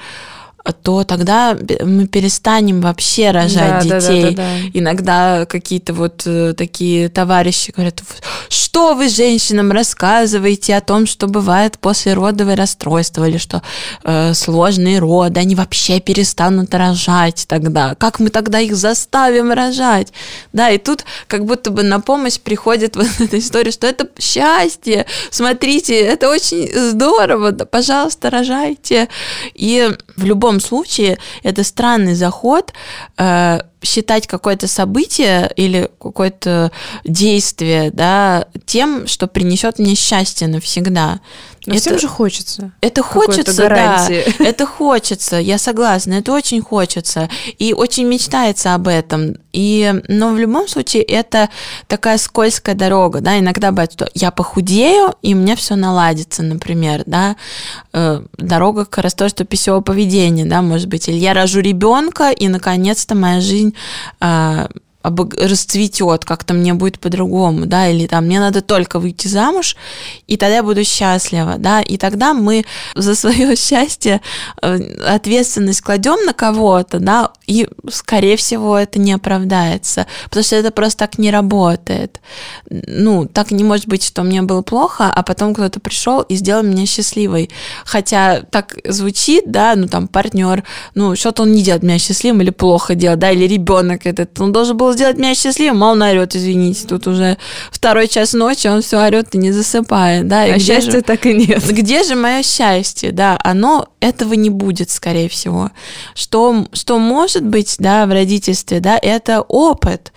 [0.72, 4.22] то тогда мы перестанем вообще рожать да, детей.
[4.22, 4.70] Да, да, да, да.
[4.74, 8.02] Иногда какие-то вот э, такие товарищи говорят,
[8.48, 13.62] что вы женщинам рассказываете о том, что бывает послеродовое расстройство или что
[14.04, 17.94] э, сложные роды, они вообще перестанут рожать тогда.
[17.94, 20.12] Как мы тогда их заставим рожать?
[20.52, 25.06] Да, и тут как будто бы на помощь приходит вот эта история, что это счастье,
[25.30, 29.08] смотрите, это очень здорово, да, пожалуйста, рожайте.
[29.54, 32.72] И в любом любом случае это странный заход
[33.16, 36.72] э, считать какое-то событие или какое-то
[37.04, 41.20] действие да, тем, что принесет мне счастье навсегда.
[41.68, 42.72] Но это, всем же хочется.
[42.80, 44.24] Это хочется, гарантии.
[44.38, 44.44] да.
[44.48, 47.28] Это хочется, я согласна, это очень хочется.
[47.58, 49.36] И очень мечтается об этом.
[49.52, 51.50] И, но в любом случае это
[51.86, 57.02] такая скользкая дорога, да, иногда бывает, что я похудею, и у меня все наладится, например,
[57.06, 57.36] да,
[57.92, 63.14] э, дорога к расстройству пищевого поведения, да, может быть, или я рожу ребенка, и наконец-то
[63.14, 63.74] моя жизнь
[64.20, 64.68] э,
[65.02, 69.76] расцветет, как-то мне будет по-другому, да, или там мне надо только выйти замуж,
[70.26, 74.20] и тогда я буду счастлива, да, и тогда мы за свое счастье
[74.60, 80.70] э, ответственность кладем на кого-то, да, и, скорее всего, это не оправдается, потому что это
[80.70, 82.20] просто так не работает.
[82.68, 86.62] Ну, так не может быть, что мне было плохо, а потом кто-то пришел и сделал
[86.62, 87.50] меня счастливой.
[87.84, 92.50] Хотя так звучит, да, ну, там, партнер, ну, что-то он не делает меня счастливым или
[92.50, 96.34] плохо делает, да, или ребенок этот, он должен был сделать меня счастливым, а он орет,
[96.34, 97.38] извините, тут уже
[97.70, 100.46] второй час ночи, он все орет и не засыпает, да.
[100.46, 101.64] И а счастья же, так и нет.
[101.70, 105.70] Где же мое счастье, да, оно, этого не будет, скорее всего.
[106.14, 110.12] Что, что может быть, да, в родительстве, да, это опыт,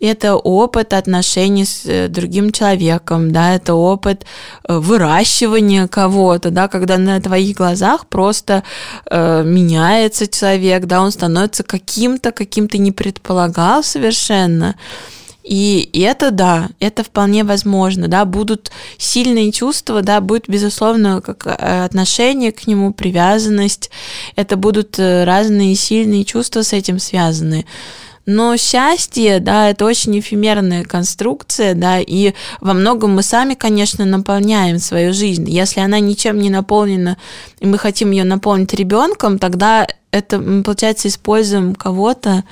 [0.00, 4.24] это опыт отношений с э, другим человеком, да, это опыт
[4.68, 8.62] э, выращивания кого-то, да, когда на твоих глазах просто
[9.10, 14.76] э, меняется человек, да, он становится каким-то, каким то не предполагал совершенно.
[15.42, 21.46] И, и это да, это вполне возможно, да, будут сильные чувства, да, будет, безусловно, как
[21.46, 23.90] э, отношение к нему, привязанность,
[24.34, 27.64] это будут разные сильные чувства с этим связаны.
[28.26, 34.80] Но счастье, да, это очень эфемерная конструкция, да, и во многом мы сами, конечно, наполняем
[34.80, 35.48] свою жизнь.
[35.48, 37.16] Если она ничем не наполнена,
[37.60, 39.86] и мы хотим ее наполнить ребенком, тогда
[40.16, 42.44] это мы, получается, используем кого-то,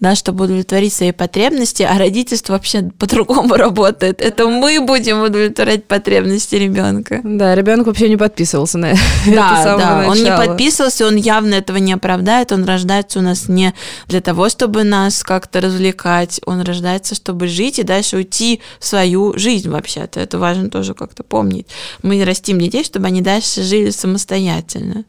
[0.00, 4.20] да, чтобы удовлетворить свои потребности, а родительство вообще по-другому работает.
[4.20, 7.20] Это мы будем удовлетворять потребности ребенка.
[7.24, 8.92] Да, ребенок вообще не подписывался на
[9.26, 9.76] да, это.
[9.78, 13.74] Да, он не подписывался, он явно этого не оправдает, он рождается у нас не
[14.06, 19.36] для того, чтобы нас как-то развлекать, он рождается, чтобы жить и дальше уйти в свою
[19.36, 20.20] жизнь вообще-то.
[20.20, 21.66] Это важно тоже как-то помнить.
[22.02, 25.04] Мы растим детей, чтобы они дальше жили самостоятельно.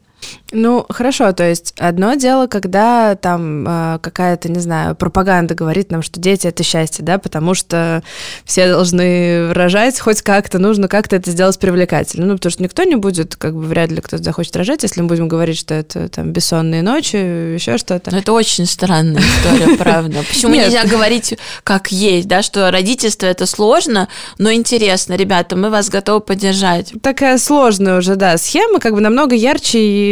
[0.52, 6.02] Ну, хорошо, то есть одно дело, когда там э, какая-то, не знаю, пропаганда говорит нам,
[6.02, 8.02] что дети— это счастье, да, потому что
[8.44, 12.26] все должны рожать хоть как-то, нужно как-то это сделать привлекательно.
[12.26, 15.08] Ну, потому что никто не будет, как бы вряд ли кто-то захочет рожать, если мы
[15.08, 17.16] будем говорить, что это там бессонные ночи,
[17.54, 18.10] еще что-то.
[18.10, 20.24] Но это очень странная история, правда.
[20.28, 25.88] Почему нельзя говорить как есть, да, что родительство— это сложно, но интересно, ребята, мы вас
[25.88, 26.92] готовы поддержать.
[27.02, 30.09] Такая сложная уже, да, схема, как бы намного ярче и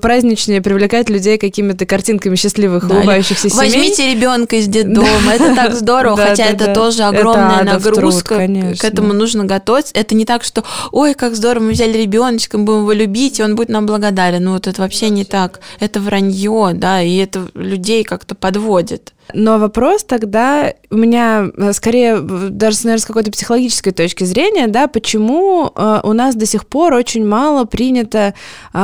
[0.00, 3.70] праздничнее привлекать людей какими-то картинками счастливых, да, улыбающихся семей.
[3.70, 9.44] Возьмите ребенка из детдома, это так здорово, хотя это тоже огромная нагрузка, к этому нужно
[9.44, 9.92] готовиться.
[9.94, 13.56] Это не так, что, ой, как здорово, мы взяли ребеночка, будем его любить, и он
[13.56, 14.44] будет нам благодарен.
[14.44, 15.60] Ну вот это вообще не так.
[15.80, 19.14] Это вранье, да, и это людей как-то подводит.
[19.32, 24.86] Но вопрос тогда у меня э, скорее даже, наверное, с какой-то психологической точки зрения, да,
[24.86, 28.34] почему э, у нас до сих пор очень мало принято
[28.72, 28.78] э,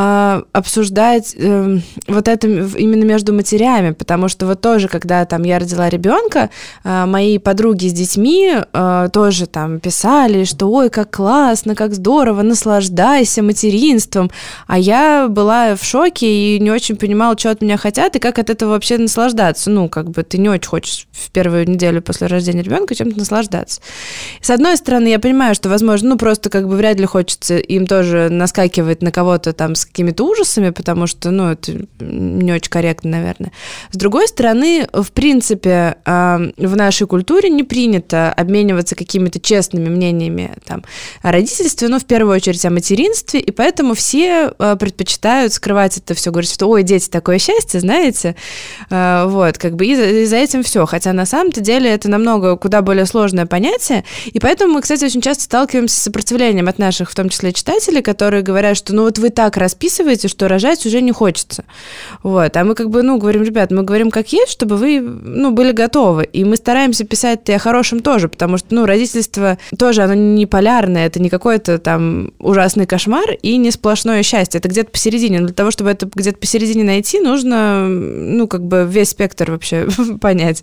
[0.52, 5.88] обсуждать э, вот это именно между матерями, потому что вот тоже, когда там я родила
[5.88, 6.50] ребенка,
[6.84, 12.42] э, мои подруги с детьми э, тоже там писали, что ой, как классно, как здорово,
[12.42, 14.30] наслаждайся материнством,
[14.66, 18.38] а я была в шоке и не очень понимала, что от меня хотят и как
[18.38, 22.26] от этого вообще наслаждаться, ну, как бы ты не очень хочешь в первую неделю после
[22.26, 23.80] рождения ребенка чем-то наслаждаться.
[24.40, 27.86] С одной стороны, я понимаю, что, возможно, ну просто как бы вряд ли хочется им
[27.86, 33.10] тоже наскакивать на кого-то там с какими-то ужасами, потому что, ну, это не очень корректно,
[33.10, 33.52] наверное.
[33.90, 40.84] С другой стороны, в принципе, в нашей культуре не принято обмениваться какими-то честными мнениями там,
[41.22, 46.14] о родительстве, но в первую очередь о материнстве, и поэтому все а, предпочитают скрывать это
[46.14, 48.36] все, говорят, что ой, дети, такое счастье, знаете,
[48.88, 50.86] а, вот, как бы, и и за этим все.
[50.86, 54.04] Хотя на самом-то деле это намного куда более сложное понятие.
[54.26, 58.02] И поэтому мы, кстати, очень часто сталкиваемся с сопротивлением от наших, в том числе читателей,
[58.02, 59.56] которые говорят, что ну вот вы так
[59.90, 61.64] расписываете, что рожать уже не хочется.
[62.22, 62.56] Вот.
[62.56, 65.72] А мы как бы, ну, говорим, ребят, мы говорим как есть, чтобы вы, ну, были
[65.72, 66.24] готовы.
[66.24, 71.06] И мы стараемся писать о хорошем тоже, потому что, ну, родительство тоже, оно не полярное,
[71.06, 74.58] это не какой-то там ужасный кошмар и не сплошное счастье.
[74.58, 75.40] Это где-то посередине.
[75.40, 79.88] Но для того, чтобы это где-то посередине найти, нужно, ну, как бы весь спектр вообще
[80.20, 80.62] понять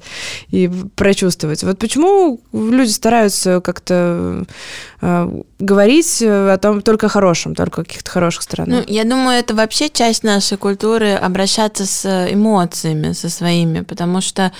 [0.51, 1.63] и прочувствовать.
[1.63, 4.45] Вот почему люди стараются как-то
[4.99, 8.85] говорить о том только хорошем, только каких-то хороших сторонах?
[8.87, 14.51] Ну, я думаю, это вообще часть нашей культуры обращаться с эмоциями, со своими, потому что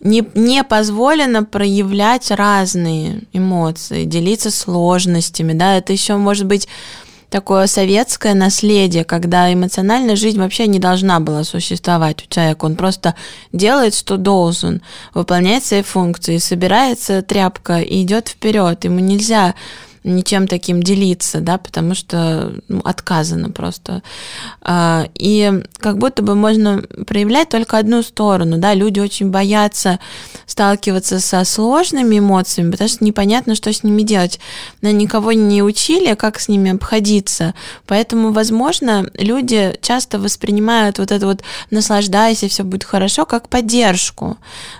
[0.00, 6.68] не, не позволено проявлять разные эмоции, делиться сложностями, да, это еще может быть
[7.32, 12.66] такое советское наследие, когда эмоциональная жизнь вообще не должна была существовать у человека.
[12.66, 13.16] Он просто
[13.52, 14.82] делает, что должен,
[15.14, 18.84] выполняет свои функции, собирается тряпка и идет вперед.
[18.84, 19.54] Ему нельзя
[20.04, 24.02] ничем таким делиться, да, потому что ну, отказано просто.
[24.60, 30.00] А, и как будто бы можно проявлять только одну сторону, да, люди очень боятся
[30.46, 34.40] сталкиваться со сложными эмоциями, потому что непонятно, что с ними делать.
[34.80, 37.54] Но никого не учили, как с ними обходиться,
[37.86, 44.36] поэтому, возможно, люди часто воспринимают вот это вот «наслаждайся, все будет хорошо» как поддержку,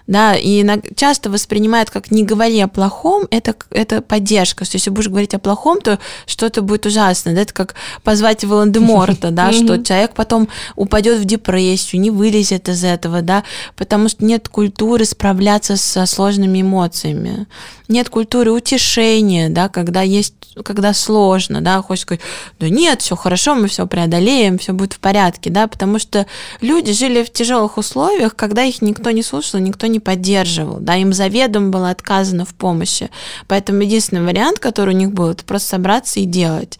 [0.07, 0.67] да, и
[0.97, 5.39] часто воспринимают как «не говори о плохом», это, это поддержка, что если будешь говорить о
[5.39, 7.35] плохом, то что-то будет ужасно.
[7.35, 7.43] Да?
[7.43, 13.23] Это как позвать Волан-де-Морта, да, что человек потом упадет в депрессию, не вылезет из этого,
[13.23, 13.45] да,
[13.77, 17.47] потому что нет культуры справляться со сложными эмоциями
[17.93, 20.35] нет культуры утешения, да, когда есть,
[20.65, 22.21] когда сложно, да, хочешь сказать,
[22.59, 26.27] да нет, все хорошо, мы все преодолеем, все будет в порядке, да, потому что
[26.61, 31.13] люди жили в тяжелых условиях, когда их никто не слушал, никто не поддерживал, да, им
[31.13, 33.11] заведомо было отказано в помощи,
[33.47, 36.79] поэтому единственный вариант, который у них это просто собраться и делать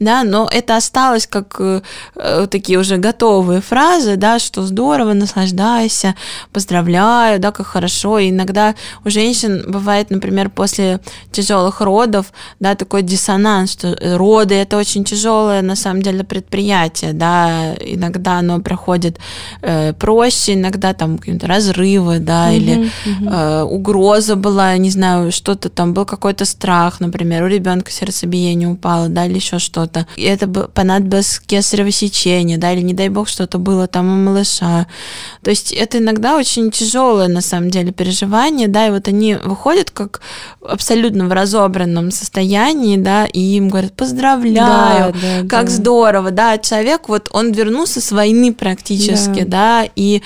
[0.00, 1.80] да, но это осталось как э,
[2.14, 6.14] э, такие уже готовые фразы, да, что здорово, наслаждайся,
[6.52, 8.18] поздравляю, да, как хорошо.
[8.18, 8.74] И иногда
[9.04, 11.00] у женщин бывает, например, после
[11.32, 17.74] тяжелых родов, да, такой диссонанс, что роды это очень тяжелое на самом деле предприятие, да,
[17.80, 19.18] иногда оно проходит
[19.62, 22.90] э, проще, иногда там какие-то разрывы, да, mm-hmm, или.
[23.30, 29.08] Э, угроза была, не знаю, что-то там был какой-то страх, например, у ребенка сердцебиение упало,
[29.08, 33.28] да, или еще что-то что-то, и это понадобилось кесарево сечение, да, или не дай бог
[33.28, 34.86] что-то было там у малыша.
[35.42, 39.90] То есть это иногда очень тяжелое на самом деле переживание, да, и вот они выходят
[39.90, 40.20] как
[40.66, 45.70] абсолютно в разобранном состоянии, да, и им говорят, поздравляю, да, да, как да.
[45.70, 49.82] здорово, да, человек вот, он вернулся с войны практически, да.
[49.82, 50.22] да, и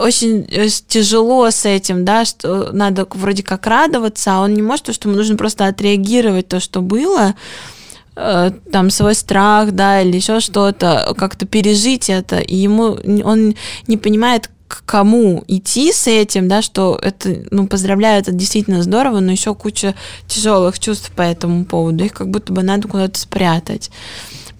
[0.00, 4.86] очень э, тяжело с этим, да, что надо вроде как радоваться, а он не может,
[4.86, 7.34] то, что ему нужно просто отреагировать то, что было,
[8.14, 13.54] там свой страх, да, или еще что-то, как-то пережить это, и ему он
[13.86, 19.20] не понимает, к кому идти с этим, да, что это, ну, поздравляю, это действительно здорово,
[19.20, 19.94] но еще куча
[20.26, 23.90] тяжелых чувств по этому поводу, их как будто бы надо куда-то спрятать.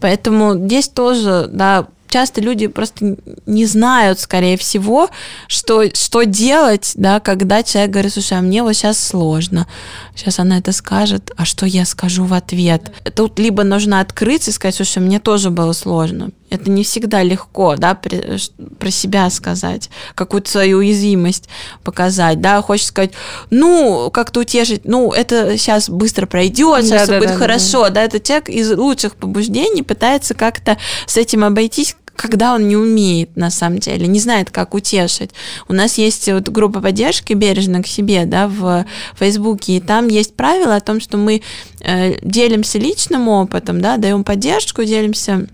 [0.00, 5.08] Поэтому здесь тоже, да, часто люди просто не знают, скорее всего,
[5.48, 9.66] что, что делать, да, когда человек говорит, слушай, а мне вот сейчас сложно.
[10.14, 12.92] Сейчас она это скажет, а что я скажу в ответ?
[13.14, 16.30] Тут либо нужно открыться и сказать, слушай, мне тоже было сложно.
[16.50, 18.38] Это не всегда легко, да, при,
[18.78, 21.48] про себя сказать, какую-то свою уязвимость
[21.82, 23.12] показать, да, хочешь сказать,
[23.48, 27.84] ну, как-то утешить, ну, это сейчас быстро пройдет, сейчас да, все да, будет да, хорошо,
[27.84, 27.90] да.
[27.90, 33.36] да, этот человек из лучших побуждений пытается как-то с этим обойтись, когда он не умеет,
[33.36, 35.30] на самом деле, не знает, как утешить.
[35.68, 38.84] У нас есть вот группа поддержки «Бережно к себе», да, в
[39.18, 41.42] Фейсбуке, и там есть правило о том, что мы
[41.80, 45.46] э, делимся личным опытом, да, даем поддержку, делимся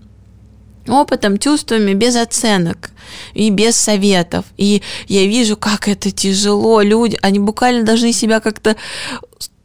[0.87, 2.91] опытом, чувствами без оценок
[3.33, 4.45] и без советов.
[4.57, 6.81] И я вижу, как это тяжело.
[6.81, 8.75] Люди, они буквально должны себя как-то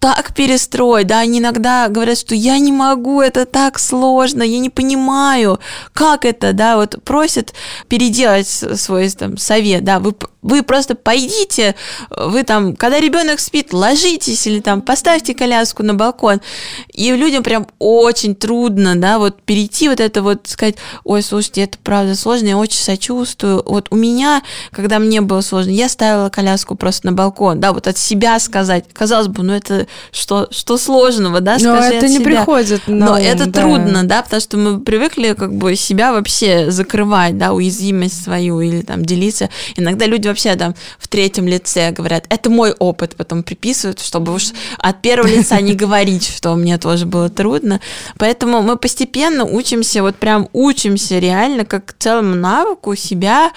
[0.04, 4.68] так перестроить, да, они иногда говорят, что я не могу, это так сложно, я не
[4.68, 5.60] понимаю,
[5.94, 7.54] как это, да, вот просят
[7.88, 10.14] переделать свой там совет, да, вы,
[10.44, 11.74] вы просто пойдите,
[12.10, 16.40] вы там, когда ребенок спит, ложитесь или там поставьте коляску на балкон,
[16.92, 21.78] и людям прям очень трудно, да, вот перейти вот это вот, сказать, ой, слушайте, это
[21.82, 26.74] правда сложно, я очень сочувствую, вот у меня, когда мне было сложно, я ставила коляску
[26.74, 31.40] просто на балкон, да, вот от себя сказать, казалось бы, ну это что, что сложного,
[31.40, 32.24] да, Но это не себя.
[32.24, 33.62] приходит на Но ум, это да.
[33.62, 38.82] трудно, да, потому что мы привыкли как бы себя вообще закрывать, да, уязвимость свою или
[38.82, 39.48] там делиться.
[39.76, 44.52] Иногда люди вообще там в третьем лице говорят, это мой опыт, потом приписывают, чтобы уж
[44.78, 47.80] от первого лица не говорить, что мне тоже было трудно.
[48.18, 53.52] Поэтому мы постепенно учимся, вот прям учимся реально как целому навыку себя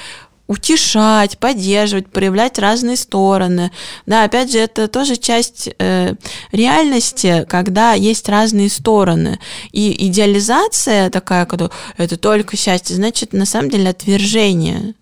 [0.47, 3.71] утешать, поддерживать, проявлять разные стороны.
[4.05, 6.13] Да, опять же, это тоже часть э,
[6.53, 9.39] реальности, когда есть разные стороны.
[9.73, 14.93] И идеализация такая, когда это только счастье, значит, на самом деле отвержение.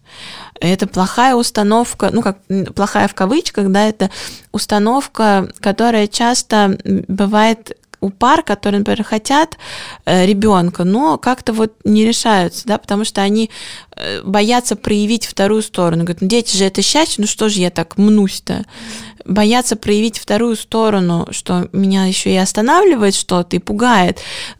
[0.60, 2.38] Это плохая установка, ну как
[2.76, 4.10] плохая в кавычках, да, это
[4.52, 6.78] установка, которая часто
[7.08, 9.58] бывает у пар, которые, например, хотят
[10.06, 13.50] э, ребенка, но как-то вот не решаются, да, потому что они
[14.24, 16.04] боятся проявить вторую сторону.
[16.04, 18.66] Говорят, ну дети же это счастье, ну что же я так мнусь-то?
[19.26, 24.20] боятся проявить вторую сторону, что меня еще и останавливает что-то и пугает.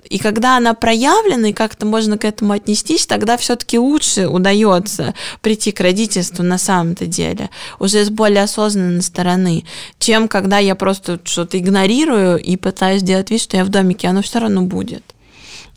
[0.10, 5.72] И когда она проявлена, и как-то можно к этому отнестись, тогда все-таки лучше удается прийти
[5.72, 9.66] к родительству на самом-то деле, уже с более осознанной стороны,
[10.00, 14.22] чем когда я просто что-то игнорирую и пытаюсь сделать вид, что я в домике, оно
[14.22, 15.15] все равно будет.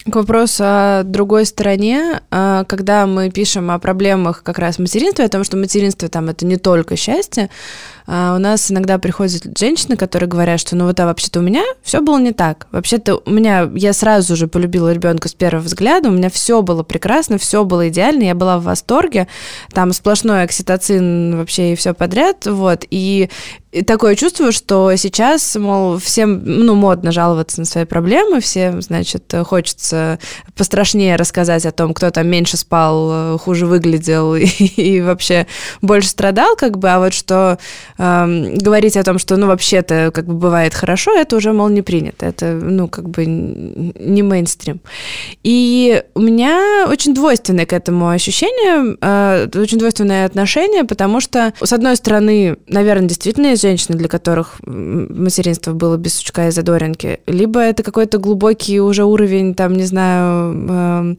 [0.05, 5.29] К вопросу о другой стороне, а, когда мы пишем о проблемах как раз материнства, о
[5.29, 7.51] том, что материнство там это не только счастье,
[8.07, 11.63] а, у нас иногда приходят женщины, которые говорят, что ну вот а вообще-то у меня
[11.83, 12.69] все было не так.
[12.71, 16.85] Вообще-то у меня, я сразу же полюбила ребенка с первого взгляда, у меня все было
[16.85, 19.27] прекрасно, все было идеально, я была в восторге,
[19.73, 23.29] там сплошной окситоцин вообще и все подряд, вот, и
[23.71, 29.35] и такое чувство, что сейчас, мол, всем, ну, модно жаловаться на свои проблемы, всем, значит,
[29.45, 30.19] хочется
[30.57, 34.45] пострашнее рассказать о том, кто там меньше спал, хуже выглядел и,
[34.77, 35.47] и вообще
[35.83, 37.59] больше страдал, как бы, а вот что
[37.99, 41.83] э, говорить о том, что, ну, вообще-то, как бы, бывает хорошо, это уже, мол, не
[41.83, 44.81] принято, это, ну, как бы не мейнстрим.
[45.43, 51.73] И у меня очень двойственное к этому ощущение, э, очень двойственное отношение, потому что, с
[51.75, 57.83] одной стороны, наверное, действительно женщины, для которых материнство было без сучка и задоринки, либо это
[57.83, 61.17] какой-то глубокий уже уровень, там, не знаю,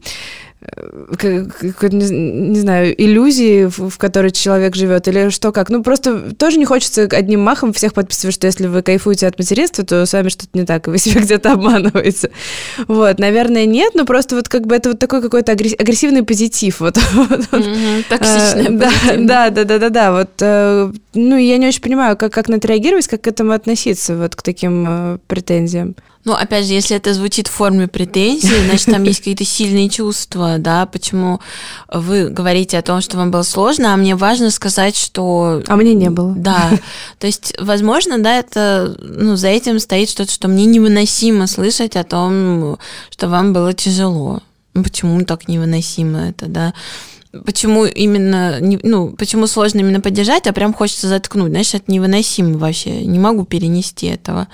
[0.60, 1.50] эм,
[1.92, 2.10] не,
[2.50, 5.70] не знаю, иллюзии, в, в которой человек живет, или что как.
[5.70, 9.84] Ну, просто тоже не хочется одним махом всех подписывать, что если вы кайфуете от материнства,
[9.84, 12.30] то с вами что-то не так, и вы себя где-то обманываете.
[12.88, 16.80] Вот, наверное, нет, но просто вот как бы это вот такой какой-то агрессивный позитив.
[16.80, 16.94] Вот,
[18.08, 20.12] Токсичный Да, да, да, да, да.
[20.12, 23.52] Вот, э, ну, я не очень понимаю, как, как на это реагировать, как к этому
[23.52, 25.96] относиться, вот к таким э, претензиям.
[26.24, 30.56] Ну, опять же, если это звучит в форме претензии, значит, там есть какие-то сильные чувства,
[30.58, 31.40] да, почему
[31.90, 35.62] вы говорите о том, что вам было сложно, а мне важно сказать, что...
[35.66, 36.34] А мне не было.
[36.34, 36.70] Да,
[37.18, 42.04] то есть, возможно, да, это, ну, за этим стоит что-то, что мне невыносимо слышать о
[42.04, 42.78] том,
[43.10, 44.40] что вам было тяжело.
[44.74, 46.74] Почему так невыносимо это, да?
[47.44, 51.50] почему именно, ну, почему сложно именно поддержать, а прям хочется заткнуть.
[51.50, 53.04] Знаешь, это невыносимо вообще.
[53.06, 54.48] Не могу перенести этого.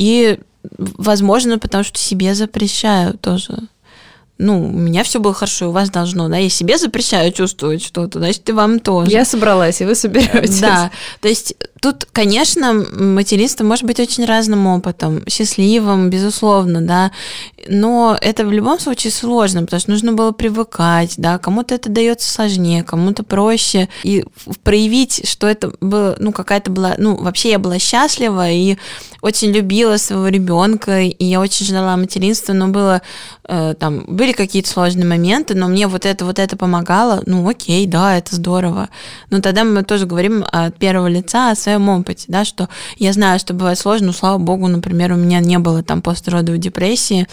[0.00, 0.38] И,
[0.78, 3.58] возможно, потому что себе запрещаю тоже.
[4.38, 8.18] Ну, у меня все было хорошо, у вас должно, да, я себе запрещаю чувствовать что-то,
[8.18, 9.10] значит, и вам тоже.
[9.10, 10.60] Я собралась, и вы соберетесь.
[10.60, 10.90] Да,
[11.20, 17.10] то есть тут, конечно, материнство может быть очень разным опытом, счастливым, безусловно, да,
[17.68, 22.32] но это в любом случае сложно, потому что нужно было привыкать, да, кому-то это дается
[22.32, 24.24] сложнее, кому-то проще, и
[24.62, 28.76] проявить, что это было, ну, какая-то была, ну, вообще я была счастлива и
[29.22, 33.02] очень любила своего ребенка, и я очень ждала материнства, но было
[33.44, 37.86] э, там, были какие-то сложные моменты, но мне вот это, вот это помогало, ну, окей,
[37.86, 38.88] да, это здорово.
[39.30, 43.54] Но тогда мы тоже говорим от первого лица о опыте, да, что я знаю, что
[43.54, 47.26] бывает сложно, но, слава богу, например, у меня не было там постродовой депрессии,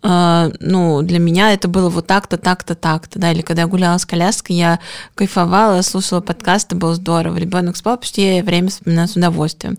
[0.00, 3.98] Uh, ну, для меня это было вот так-то, так-то, так-то, да, или когда я гуляла
[3.98, 4.78] с коляской, я
[5.16, 9.76] кайфовала, слушала подкасты, было здорово, ребенок спал, почти я время вспоминаю с удовольствием.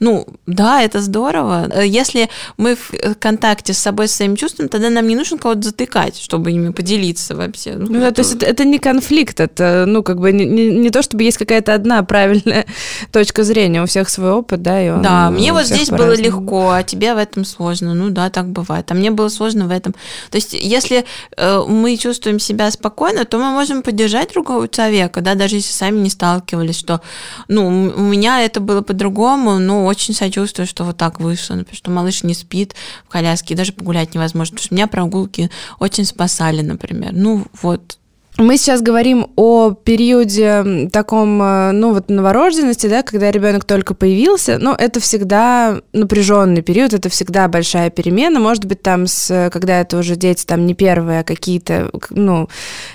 [0.00, 1.70] Ну, да, это здорово.
[1.72, 5.62] Э, если мы в контакте с собой, с своим чувством, тогда нам не нужно кого-то
[5.62, 7.76] затыкать, чтобы ими поделиться вообще.
[7.78, 10.68] Ну, ну да, то есть это, это не конфликт, это, ну, как бы не, не,
[10.68, 12.66] не то, чтобы есть какая-то одна правильная
[13.12, 16.72] точка зрения, у всех свой опыт, да, и он Да, мне вот здесь было легко,
[16.72, 18.90] а тебе в этом сложно, ну да, так бывает.
[18.90, 19.94] А мне было сложно сложно в этом.
[20.30, 21.04] То есть, если
[21.36, 25.98] э, мы чувствуем себя спокойно, то мы можем поддержать другого человека, да, даже если сами
[25.98, 27.00] не сталкивались, что,
[27.48, 31.90] ну, у меня это было по-другому, но очень сочувствую, что вот так вышло, например, что
[31.90, 32.74] малыш не спит
[33.06, 37.12] в коляске, даже погулять невозможно, потому что меня прогулки очень спасали, например.
[37.12, 37.98] Ну, вот,
[38.36, 44.58] мы сейчас говорим о периоде таком, э, ну вот новорожденности, да, когда ребенок только появился,
[44.58, 49.98] но это всегда напряженный период, это всегда большая перемена, может быть там, с, когда это
[49.98, 52.48] уже дети там не первые, а какие-то, ну,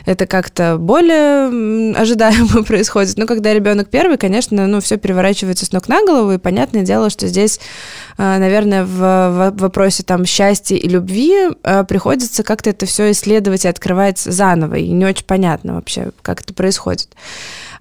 [0.06, 5.88] это как-то более ожидаемо происходит, но когда ребенок первый, конечно, ну, все переворачивается с ног
[5.88, 11.52] на голову, и понятное дело, что здесь, э, наверное, в вопросе там счастья и любви
[11.64, 16.42] э, приходится как-то это все исследовать и открывать заново, и не очень понятно вообще, как
[16.42, 17.16] это происходит.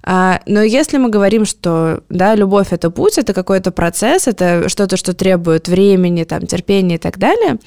[0.01, 4.95] А, но если мы говорим, что да, любовь это путь, это какой-то процесс, это что-то,
[4.95, 7.57] что требует времени, там, терпения и так далее,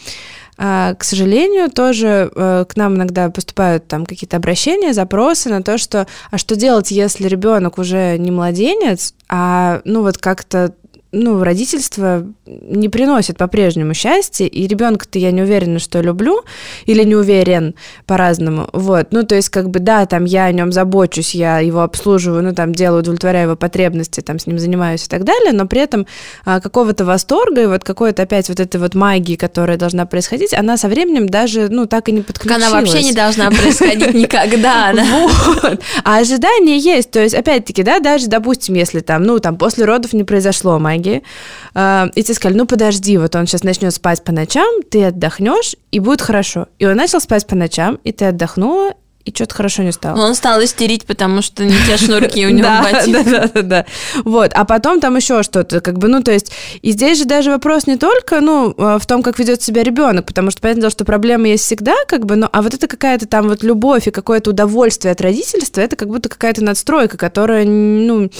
[0.56, 5.76] а, к сожалению, тоже э, к нам иногда поступают там какие-то обращения, запросы на то,
[5.76, 10.74] что а что делать, если ребенок уже не младенец, а ну вот как-то
[11.12, 16.42] ну, родительство не приносит по-прежнему счастья, и ребенка-то я не уверена, что люблю,
[16.86, 17.74] или не уверен
[18.06, 21.82] по-разному, вот, ну, то есть, как бы, да, там, я о нем забочусь, я его
[21.82, 25.66] обслуживаю, ну, там, делаю, удовлетворяю его потребности, там, с ним занимаюсь и так далее, но
[25.66, 26.06] при этом
[26.46, 30.78] а, какого-то восторга и вот какой-то опять вот этой вот магии, которая должна происходить, она
[30.78, 32.64] со временем даже, ну, так и не подключилась.
[32.64, 35.04] Она вообще не должна происходить никогда, да.
[35.04, 35.80] Вот.
[36.04, 40.14] А ожидание есть, то есть, опять-таки, да, даже, допустим, если там, ну, там, после родов
[40.14, 44.32] не произошло магии, э, и тебе сказали, ну, подожди, вот он сейчас начнет спать по
[44.32, 46.68] ночам, ты отдохнешь, и будет хорошо.
[46.78, 48.94] И он начал спать по ночам, и ты отдохнула,
[49.24, 50.20] и что-то хорошо не стало.
[50.20, 53.86] Он стал истерить, потому что не те шнурки у него да, да, да, да.
[54.24, 56.52] Вот, а потом там еще что-то, как бы, ну, то есть,
[56.82, 60.26] и здесь же даже вопрос не только, ну, э, в том, как ведет себя ребенок,
[60.26, 63.48] потому что понятно, что проблемы есть всегда, как бы, но, а вот это какая-то там
[63.48, 68.30] вот любовь и какое-то удовольствие от родительства, это как будто какая-то надстройка, которая, ну,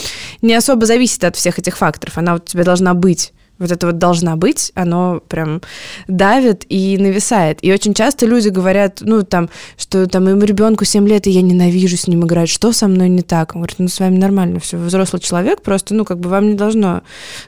[0.41, 3.87] не особо зависит от всех этих факторов, она вот у тебя должна быть вот это
[3.87, 5.61] вот должна быть, оно прям
[6.09, 7.59] давит и нависает.
[7.63, 11.43] И очень часто люди говорят, ну, там, что там моему ребенку 7 лет, и я
[11.43, 13.55] ненавижу с ним играть, что со мной не так?
[13.55, 16.55] Он говорит, ну, с вами нормально все, взрослый человек, просто, ну, как бы вам не
[16.55, 17.03] должно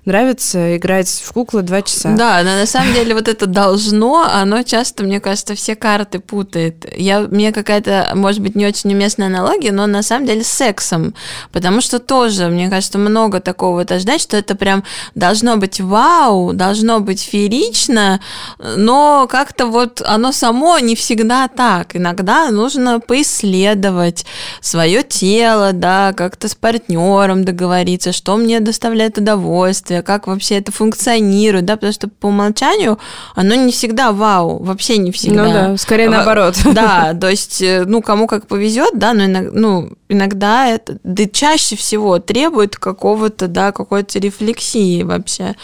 [0.05, 2.15] нравиться играть в куклы два часа.
[2.17, 6.87] Да, но на самом деле вот это должно, оно часто, мне кажется, все карты путает.
[6.97, 11.15] Я, мне какая-то, может быть, не очень уместная аналогия, но на самом деле с сексом,
[11.53, 14.85] потому что тоже, мне кажется, много такого вот ожидать, что это прям
[15.15, 18.20] должно быть вау, должно быть феерично,
[18.59, 21.95] но как-то вот оно само не всегда так.
[21.95, 24.26] Иногда нужно поисследовать
[24.61, 31.64] свое тело, да, как-то с партнером договориться, что мне доставляет удовольствие, как вообще это функционирует,
[31.64, 32.99] да, потому что по умолчанию
[33.36, 35.45] оно не всегда вау, вообще не всегда.
[35.45, 36.57] Ну да, скорее наоборот.
[36.74, 41.26] Да, то есть, э, ну, кому как повезет, да, но иногда, ну, иногда это, да
[41.26, 45.55] чаще всего требует какого-то, да, какой-то рефлексии вообще.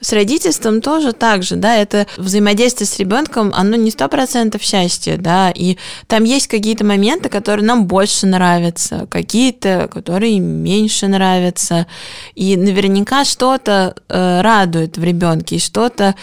[0.00, 5.16] С родительством тоже так же, да, это взаимодействие с ребенком, оно не сто процентов счастье,
[5.16, 11.86] да, и там есть какие-то моменты, которые нам больше нравятся, какие-то, которые меньше нравятся,
[12.34, 16.14] и наверняка что-то э, радует в ребенке, и что-то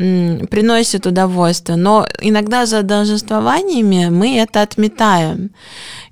[0.00, 5.50] приносит удовольствие, но иногда за должествованиями мы это отметаем.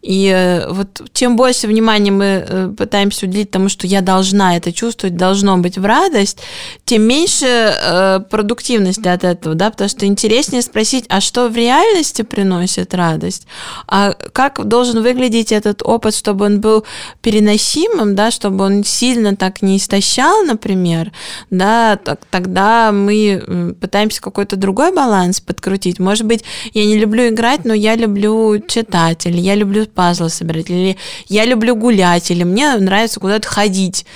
[0.08, 4.72] И э, вот чем больше внимания мы э, пытаемся уделить тому, что я должна это
[4.72, 6.38] чувствовать, должно быть в радость,
[6.86, 12.22] тем меньше э, продуктивности от этого, да, потому что интереснее спросить, а что в реальности
[12.22, 13.46] приносит радость,
[13.86, 16.86] а как должен выглядеть этот опыт, чтобы он был
[17.20, 21.12] переносимым, да, чтобы он сильно так не истощал, например,
[21.50, 25.98] да, так, тогда мы пытаемся какой-то другой баланс подкрутить.
[25.98, 30.70] Может быть, я не люблю играть, но я люблю читать, или я люблю пазлы собирать,
[30.70, 30.96] или
[31.26, 34.06] я люблю гулять, или мне нравится куда-то ходить.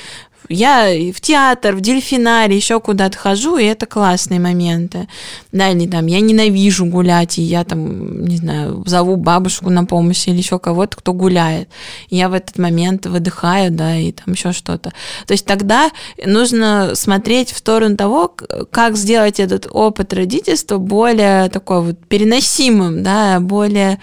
[0.49, 5.09] Я в театр, в дельфинарий, еще куда-то хожу, и это классные моменты.
[5.51, 10.29] Да, или там я ненавижу гулять, и я там, не знаю, зову бабушку на помощь
[10.29, 11.69] или еще кого-то, кто гуляет.
[12.11, 14.93] И я в этот момент выдыхаю, да, и там еще что-то.
[15.27, 15.91] То есть тогда
[16.25, 18.33] нужно смотреть в сторону того,
[18.71, 23.99] как сделать этот опыт родительства более такой вот переносимым, да, более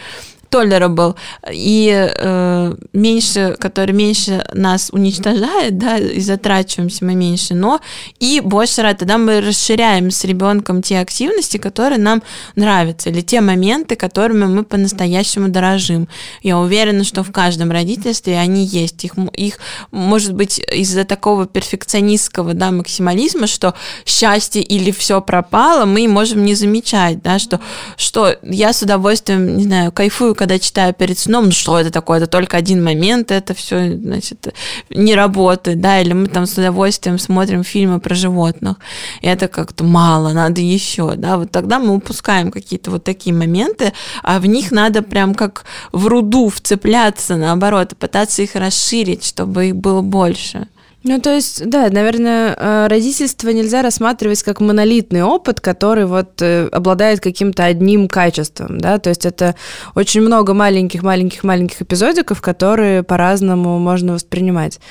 [0.49, 1.15] tolerable
[1.51, 7.79] и э, меньше, который меньше нас уничтожает, да, и затрачиваемся мы меньше, но
[8.19, 12.23] и больше рад, тогда мы расширяем с ребенком те активности, которые нам
[12.55, 16.07] нравятся, или те моменты, которыми мы по-настоящему дорожим.
[16.43, 19.03] Я уверена, что в каждом родительстве они есть.
[19.05, 19.59] Их, их
[19.91, 23.73] может быть, из-за такого перфекционистского да, максимализма, что
[24.05, 27.59] счастье или все пропало, мы можем не замечать, да, что,
[27.97, 32.19] что я с удовольствием, не знаю, кайфую, когда читаю перед сном, ну что это такое,
[32.19, 34.47] это только один момент, это все, значит,
[34.89, 38.77] не работает, да, или мы там с удовольствием смотрим фильмы про животных,
[39.21, 43.91] и это как-то мало, надо еще, да, вот тогда мы упускаем какие-то вот такие моменты,
[44.23, 49.75] а в них надо прям как в руду вцепляться, наоборот, пытаться их расширить, чтобы их
[49.75, 50.69] было больше.
[51.03, 56.67] Ну, то есть, да, наверное, э, родительство нельзя рассматривать как монолитный опыт, который вот э,
[56.73, 59.55] обладает каким-то одним качеством, да, то есть это
[59.95, 64.81] очень много маленьких-маленьких-маленьких эпизодиков, которые по-разному можно воспринимать.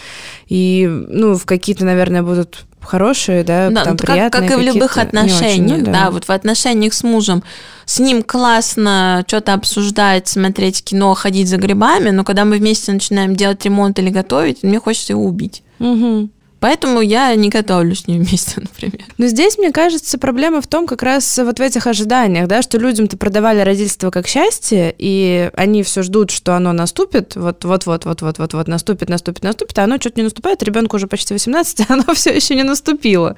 [0.46, 4.48] И, ну, в какие-то, наверное, будут хорошие, да, да там как, приятные.
[4.48, 5.92] Как и в любых отношениях, очень, ну, да.
[5.92, 7.42] да, вот в отношениях с мужем.
[7.84, 13.36] С ним классно что-то обсуждать, смотреть кино, ходить за грибами, но когда мы вместе начинаем
[13.36, 15.62] делать ремонт или готовить, мне хочется его убить.
[15.80, 16.28] Угу.
[16.60, 19.06] Поэтому я не готовлю с ним вместе, например.
[19.16, 22.78] Но здесь, мне кажется, проблема в том, как раз вот в этих ожиданиях, да, что
[22.78, 28.04] людям-то продавали родительство как счастье, и они все ждут, что оно наступит, вот, вот, вот,
[28.04, 31.32] вот, вот, вот, вот, наступит, наступит, наступит, а оно что-то не наступает, ребенку уже почти
[31.32, 33.36] 18, а оно все еще не наступило.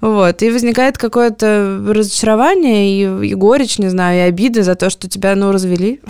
[0.00, 0.42] Вот.
[0.42, 5.34] И возникает какое-то разочарование и, и горечь, не знаю, и обиды за то, что тебя,
[5.34, 6.00] ну, развели.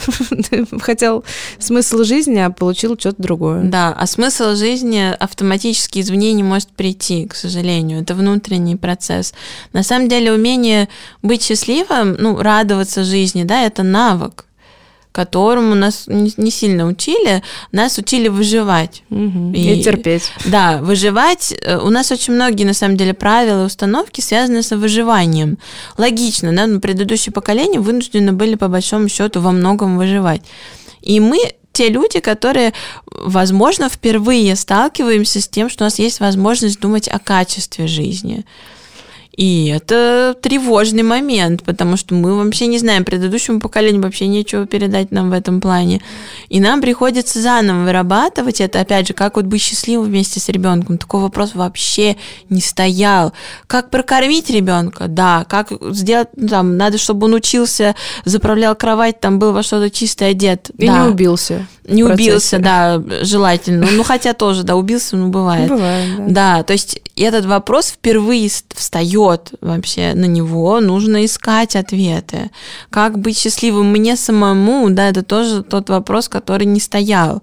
[0.50, 1.24] Ты хотел
[1.58, 3.62] смысл жизни, а получил что-то другое.
[3.62, 8.02] Да, а смысл жизни автоматически извне не может прийти, к сожалению.
[8.02, 9.32] Это внутренний процесс.
[9.72, 10.88] На самом деле умение
[11.22, 14.44] быть счастливым, ну, радоваться жизни, да, это навык
[15.12, 17.42] которому нас не сильно учили,
[17.72, 19.02] нас учили выживать.
[19.10, 19.52] Угу.
[19.54, 20.30] И, и терпеть.
[20.46, 21.52] Да, выживать.
[21.62, 25.58] Э, у нас очень многие, на самом деле, правила и установки связаны с выживанием.
[25.98, 30.42] Логично, да, предыдущее поколение вынуждены были, по большому счету, во многом выживать.
[31.02, 31.38] И мы
[31.72, 32.72] те люди, которые,
[33.06, 38.44] возможно, впервые сталкиваемся с тем, что у нас есть возможность думать о качестве жизни.
[39.40, 45.12] И это тревожный момент, потому что мы вообще не знаем, предыдущему поколению вообще нечего передать
[45.12, 46.02] нам в этом плане.
[46.50, 50.98] И нам приходится заново вырабатывать это, опять же, как вот быть счастливым вместе с ребенком.
[50.98, 52.18] Такой вопрос вообще
[52.50, 53.32] не стоял.
[53.66, 55.06] Как прокормить ребенка?
[55.08, 55.46] Да.
[55.48, 60.32] Как сделать, ну, там, надо, чтобы он учился, заправлял кровать, там был во что-то чистое
[60.32, 60.68] одет.
[60.76, 60.98] И да.
[60.98, 61.66] не убился.
[61.90, 63.86] Не убился, да, желательно.
[63.90, 65.68] Ну, хотя тоже, да, убился, ну, бывает.
[65.68, 66.56] Бывает, да.
[66.56, 72.50] Да, то есть этот вопрос впервые встает вообще на него, нужно искать ответы.
[72.90, 77.42] Как быть счастливым мне самому, да, это тоже тот вопрос, который не стоял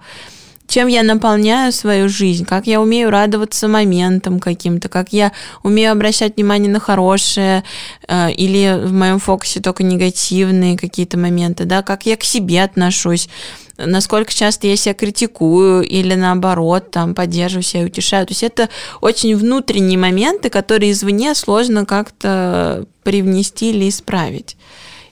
[0.68, 5.32] чем я наполняю свою жизнь, как я умею радоваться моментам каким-то, как я
[5.64, 7.64] умею обращать внимание на хорошее
[8.08, 13.30] э, или в моем фокусе только негативные какие-то моменты, да, как я к себе отношусь,
[13.78, 18.26] насколько часто я себя критикую или наоборот там поддерживаю себя утешаю.
[18.26, 18.70] То есть это
[19.02, 24.58] очень внутренние моменты, которые извне сложно как-то привнести или исправить.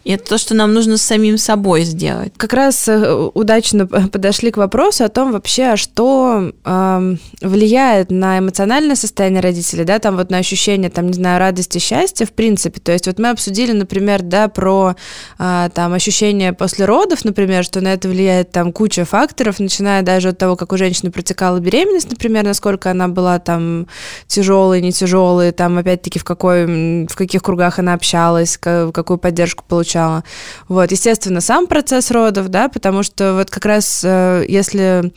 [0.06, 2.32] И это то, что нам нужно с самим собой сделать.
[2.38, 8.38] Как раз э, удачно подошли к вопросу о том вообще, а что э, влияет на
[8.38, 12.80] эмоциональное состояние родителей, да, там вот на ощущение, там, не знаю, радости, счастья, в принципе.
[12.80, 14.96] То есть вот мы обсудили, например, да, про
[15.40, 20.30] э, там ощущение после родов, например, что на это влияет там куча факторов, начиная даже
[20.30, 23.88] от того, как у женщины протекала беременность, например, насколько она была там
[24.28, 29.95] тяжелой, не тяжелой, там опять-таки в какой, в каких кругах она общалась, какую поддержку получала
[29.96, 30.24] начала.
[30.68, 35.14] Вот, естественно, сам процесс родов, да, потому что вот как раз э, если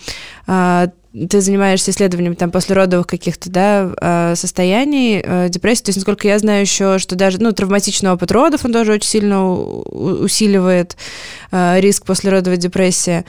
[0.46, 6.28] а, ты занимаешься исследованием там послеродовых каких-то, да, а, состояний, э, депрессии, то есть, насколько
[6.28, 10.96] я знаю еще, что даже, ну, травматичный опыт родов, он тоже очень сильно усиливает
[11.50, 13.24] э, риск послеродовой депрессии.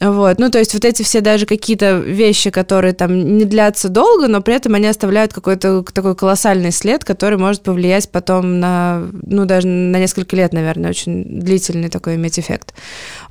[0.00, 4.28] Вот, ну, то есть вот эти все даже какие-то вещи, которые там не длятся долго,
[4.28, 9.44] но при этом они оставляют какой-то такой колоссальный след, который может повлиять потом на, ну,
[9.44, 12.74] даже на несколько лет, наверное, очень длительный такой иметь эффект.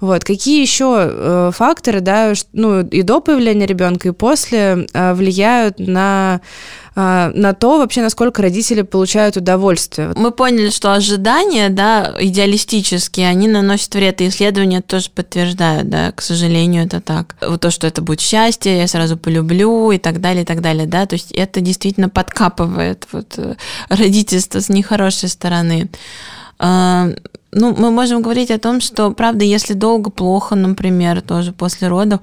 [0.01, 5.79] Вот, какие еще э, факторы, да, ну, и до появления ребенка, и после э, влияют
[5.79, 6.41] на
[6.99, 10.13] а, на то вообще, насколько родители получают удовольствие.
[10.15, 16.23] Мы поняли, что ожидания, да, идеалистические, они наносят вред, и исследования тоже подтверждают, да, к
[16.23, 17.35] сожалению, это так.
[17.47, 20.87] Вот то, что это будет счастье, я сразу полюблю и так далее, и так далее,
[20.87, 23.57] да, то есть это действительно подкапывает вот э,
[23.89, 25.91] родительство с нехорошей стороны.
[26.57, 27.09] А,
[27.51, 32.21] ну, мы можем говорить о том, что, правда, если долго плохо, например, тоже после родов,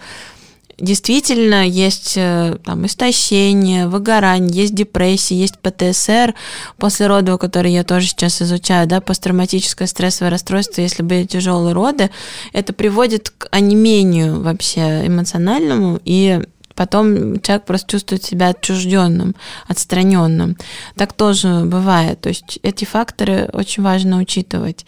[0.78, 6.34] действительно есть э, там истощение, выгорание, есть депрессия, есть ПТСР
[6.78, 12.10] после родов, который я тоже сейчас изучаю, да, посттравматическое стрессовое расстройство, если были тяжелые роды,
[12.52, 16.40] это приводит к онемению вообще эмоциональному и
[16.74, 19.34] потом человек просто чувствует себя отчужденным,
[19.68, 20.56] отстраненным.
[20.96, 22.20] Так тоже бывает.
[22.20, 24.84] То есть эти факторы очень важно учитывать.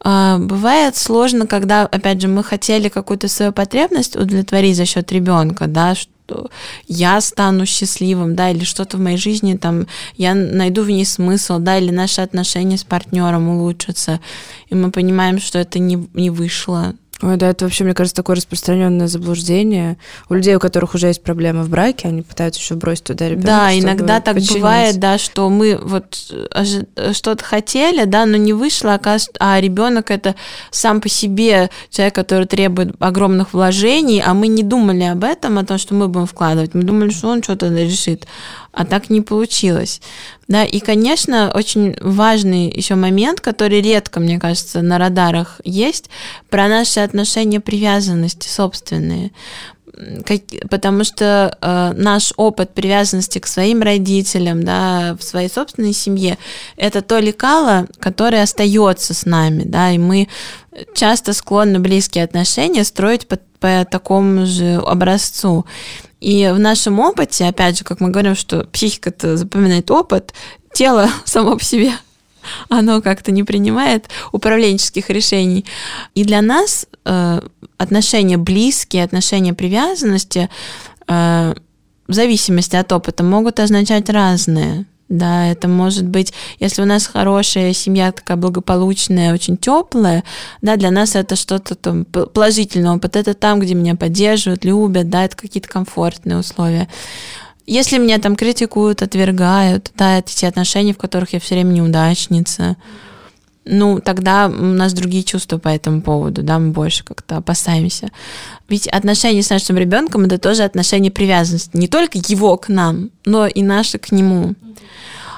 [0.00, 5.66] А, бывает сложно, когда, опять же, мы хотели какую-то свою потребность удовлетворить за счет ребенка,
[5.66, 6.50] да, что
[6.86, 9.86] я стану счастливым, да, или что-то в моей жизни, там,
[10.16, 14.20] я найду в ней смысл, да, или наши отношения с партнером улучшатся,
[14.68, 18.36] и мы понимаем, что это не, не вышло, Ой, да, это вообще, мне кажется, такое
[18.36, 19.98] распространенное заблуждение.
[20.28, 23.48] У людей, у которых уже есть проблемы в браке, они пытаются еще бросить туда ребенка.
[23.48, 24.54] Да, иногда так починить.
[24.54, 26.32] бывает, да, что мы вот
[27.12, 29.00] что-то хотели, да, но не вышло,
[29.40, 30.36] а ребенок это
[30.70, 35.64] сам по себе человек, который требует огромных вложений, а мы не думали об этом, о
[35.64, 36.74] том, что мы будем вкладывать.
[36.74, 38.26] Мы думали, что он что-то решит
[38.78, 40.00] а так не получилось.
[40.48, 46.08] Да, и, конечно, очень важный еще момент, который редко, мне кажется, на радарах есть,
[46.48, 49.30] про наши отношения привязанности собственные
[50.70, 56.38] потому что э, наш опыт привязанности к своим родителям, да, в своей собственной семье,
[56.76, 60.28] это то лекало, которое остается с нами, да, и мы
[60.94, 65.66] часто склонны близкие отношения строить по, по такому же образцу.
[66.20, 70.32] И в нашем опыте, опять же, как мы говорим, что психика-то запоминает опыт,
[70.72, 71.92] тело само по себе
[72.68, 75.64] оно как-то не принимает управленческих решений.
[76.14, 77.40] И для нас э,
[77.76, 80.48] отношения близкие, отношения привязанности
[81.06, 81.54] э,
[82.06, 84.86] в зависимости от опыта могут означать разные.
[85.08, 90.22] Да, это может быть, если у нас хорошая семья, такая благополучная, очень теплая,
[90.60, 93.16] да, для нас это что-то там положительное опыт.
[93.16, 96.88] Это там, где меня поддерживают, любят, да, это какие-то комфортные условия.
[97.66, 102.76] Если меня там критикуют, отвергают, да, это те отношения, в которых я все время неудачница,
[103.68, 108.08] ну, тогда у нас другие чувства по этому поводу, да, мы больше как-то опасаемся.
[108.68, 113.46] Ведь отношения с нашим ребенком это тоже отношения привязанности, не только его к нам, но
[113.46, 114.54] и наши к нему.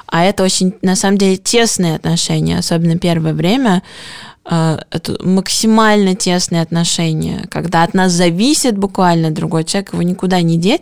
[0.07, 3.81] А это очень, на самом деле, тесные отношения, особенно первое время,
[4.43, 10.81] это максимально тесные отношения, когда от нас зависит буквально другой человек, его никуда не деть,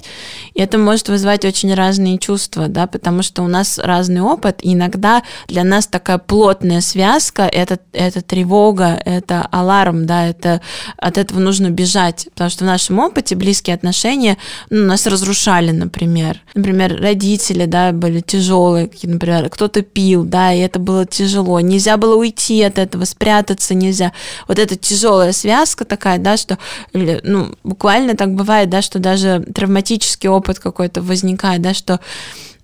[0.53, 4.73] и это может вызвать очень разные чувства, да, потому что у нас разный опыт, и
[4.73, 10.61] иногда для нас такая плотная связка, это, это тревога, это аларм, да, это
[10.97, 14.37] от этого нужно бежать, потому что в нашем опыте близкие отношения
[14.69, 16.41] ну, нас разрушали, например.
[16.53, 22.15] Например, родители, да, были тяжелые, например, кто-то пил, да, и это было тяжело, нельзя было
[22.15, 24.11] уйти от этого, спрятаться прятаться нельзя.
[24.47, 26.57] Вот эта тяжелая связка такая, да, что,
[26.93, 31.99] ну, буквально так бывает, да, что даже травматический опыт какой-то возникает, да, что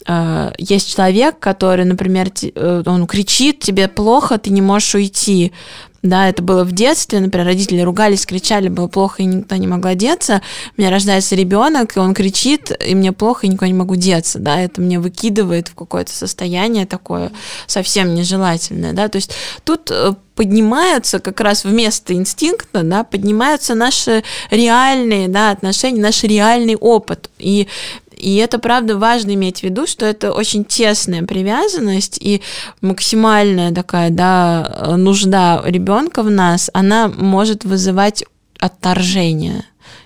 [0.08, 5.52] э, есть человек, который, например, э, он кричит, тебе плохо, ты не можешь уйти,
[6.06, 9.96] да, это было в детстве, например, родители ругались, кричали, было плохо, и никто не могла
[9.96, 10.42] деться.
[10.78, 14.40] У меня рождается ребенок, и он кричит, и мне плохо, и никуда не могу деться,
[14.40, 17.32] да, это мне выкидывает в какое-то состояние такое
[17.68, 19.32] совсем нежелательное, да, то есть
[19.64, 26.76] тут э, поднимаются как раз вместо инстинкта, да, поднимаются наши реальные, да, отношения, наш реальный
[26.76, 27.30] опыт.
[27.40, 27.68] И
[28.18, 32.42] и это, правда, важно иметь в виду, что это очень тесная привязанность и
[32.82, 38.24] максимальная такая, да, нужда ребенка в нас, она может вызывать
[38.60, 39.66] отторжение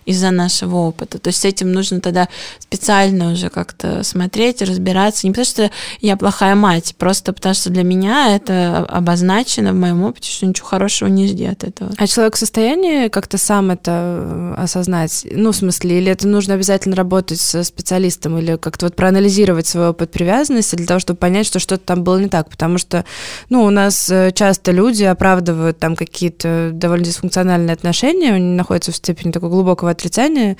[0.09, 1.19] из-за нашего опыта.
[1.19, 5.27] То есть с этим нужно тогда специально уже как-то смотреть, разбираться.
[5.27, 10.03] Не потому что я плохая мать, просто потому что для меня это обозначено в моем
[10.03, 11.91] опыте, что ничего хорошего не жди от этого.
[11.95, 15.27] А человек в состоянии как-то сам это э, осознать?
[15.31, 19.89] Ну, в смысле, или это нужно обязательно работать со специалистом, или как-то вот проанализировать свой
[19.89, 22.49] опыт привязанности для того, чтобы понять, что что-то там было не так?
[22.49, 23.05] Потому что,
[23.49, 28.95] ну, у нас э, часто люди оправдывают там какие-то довольно дисфункциональные отношения, они находятся в
[28.95, 30.57] степени такого глубокого отрицания,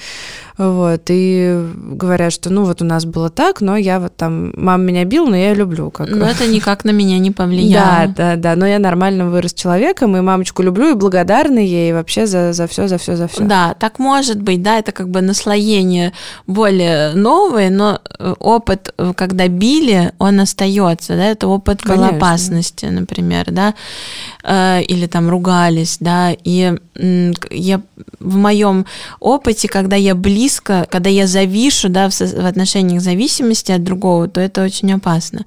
[0.57, 4.83] вот, и говорят, что ну вот у нас было так, но я вот там, мама
[4.83, 5.89] меня бил, но я ее люблю.
[5.89, 6.09] Как...
[6.09, 8.07] Но это никак на меня не повлияло.
[8.07, 12.27] Да, да, да, но я нормально вырос человеком, и мамочку люблю, и благодарна ей вообще
[12.27, 13.43] за, за все, за все, за все.
[13.45, 16.11] Да, так может быть, да, это как бы наслоение
[16.45, 22.09] более новое, но э, опыт, э, когда били, он остается, да, это опыт Конечно.
[22.09, 23.75] безопасности, например, да,
[24.43, 26.75] э, или там ругались, да, и
[27.49, 27.81] я
[28.19, 28.85] в моем
[29.20, 34.39] опыте, когда я близко, когда я завишу, да, в, в отношениях зависимости от другого, то
[34.39, 35.45] это очень опасно.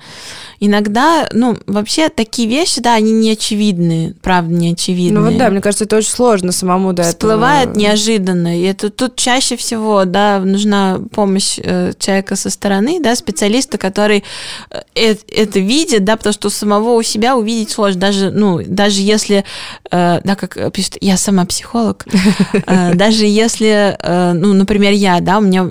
[0.61, 5.19] Иногда, ну, вообще такие вещи, да, они не очевидны, правда, не очевидны.
[5.19, 7.81] Ну вот да, мне кажется, это очень сложно самому до Всплывает этого.
[7.81, 13.77] неожиданно, и это тут чаще всего, да, нужна помощь э, человека со стороны, да, специалиста,
[13.77, 14.23] который
[14.71, 19.45] э, это видит, да, потому что самого у себя увидеть сложно, даже, ну, даже если,
[19.91, 22.07] э, да, как пишет, я сама психолог,
[22.67, 25.71] э, даже если, э, ну, например, я, да, у меня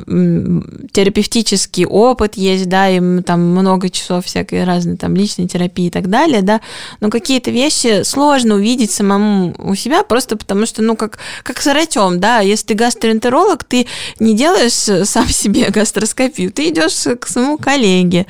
[0.92, 6.10] терапевтический опыт есть, да, и там много часов всякой разной там личной терапии и так
[6.10, 6.62] далее, да,
[7.00, 11.66] но какие-то вещи сложно увидеть самому у себя просто потому что, ну, как, как с
[11.66, 13.88] врачом, да, если ты гастроэнтеролог, ты
[14.20, 18.26] не делаешь сам себе гастроскопию, ты идешь к своему коллеге,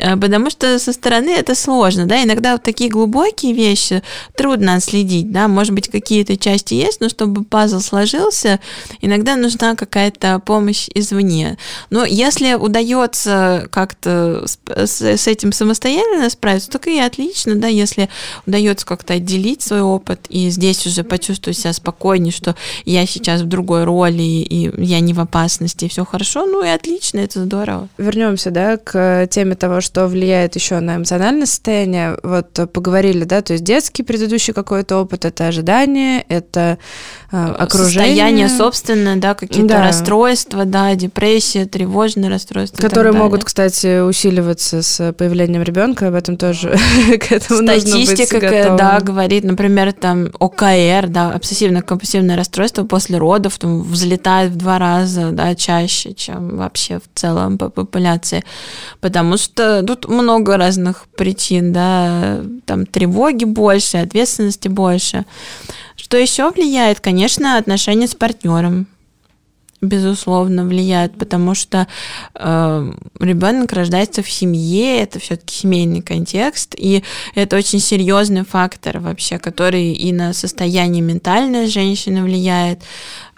[0.00, 4.02] Э, потому что со стороны это сложно, да, иногда вот такие глубокие вещи
[4.34, 8.60] трудно отследить, да, может быть, какие-то части есть, но чтобы пазл сложился,
[9.00, 11.58] иногда нужна какая-то помощь извне.
[11.90, 18.08] Но если удается как-то с, с этим самостоятельно справиться, то и отлично, да, если
[18.46, 23.46] удается как-то отделить свой опыт и здесь уже почувствовать себя спокойнее, что я сейчас в
[23.46, 27.88] другой роли, и я не в опасности, и все хорошо, ну и отлично, это здорово.
[27.98, 32.16] Вернемся, да, к теме того, что влияет еще на эмоциональное состояние.
[32.22, 36.78] Вот поговорили, да, то есть детский предыдущий какой-то опыт, это ожидание, это
[37.30, 38.08] э, окружение.
[38.08, 38.48] Состояние
[38.90, 39.86] собственно, да, какие-то да.
[39.86, 42.80] расстройства, да, депрессия, тревожные расстройства.
[42.80, 46.70] Которые могут, кстати, усиливаться с появлением ребенка, об этом тоже
[47.20, 54.52] к этому Статистика, да, говорит, например, там ОКР, да, обсессивно-компульсивное расстройство после родов там, взлетает
[54.52, 58.44] в два раза, да, чаще, чем вообще в целом по популяции,
[59.00, 65.24] потому что тут много разных причин, да, там тревоги больше, ответственности больше.
[66.02, 68.86] Что еще влияет, конечно, отношения с партнером
[69.82, 71.86] безусловно, влияет, потому что
[72.34, 77.02] э, ребенок рождается в семье, это все-таки семейный контекст, и
[77.34, 82.82] это очень серьезный фактор вообще, который и на состояние ментальной женщины влияет.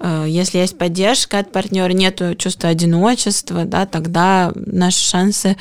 [0.01, 5.57] Э, если есть поддержка от партнера, нет чувства одиночества, да, тогда наши шансы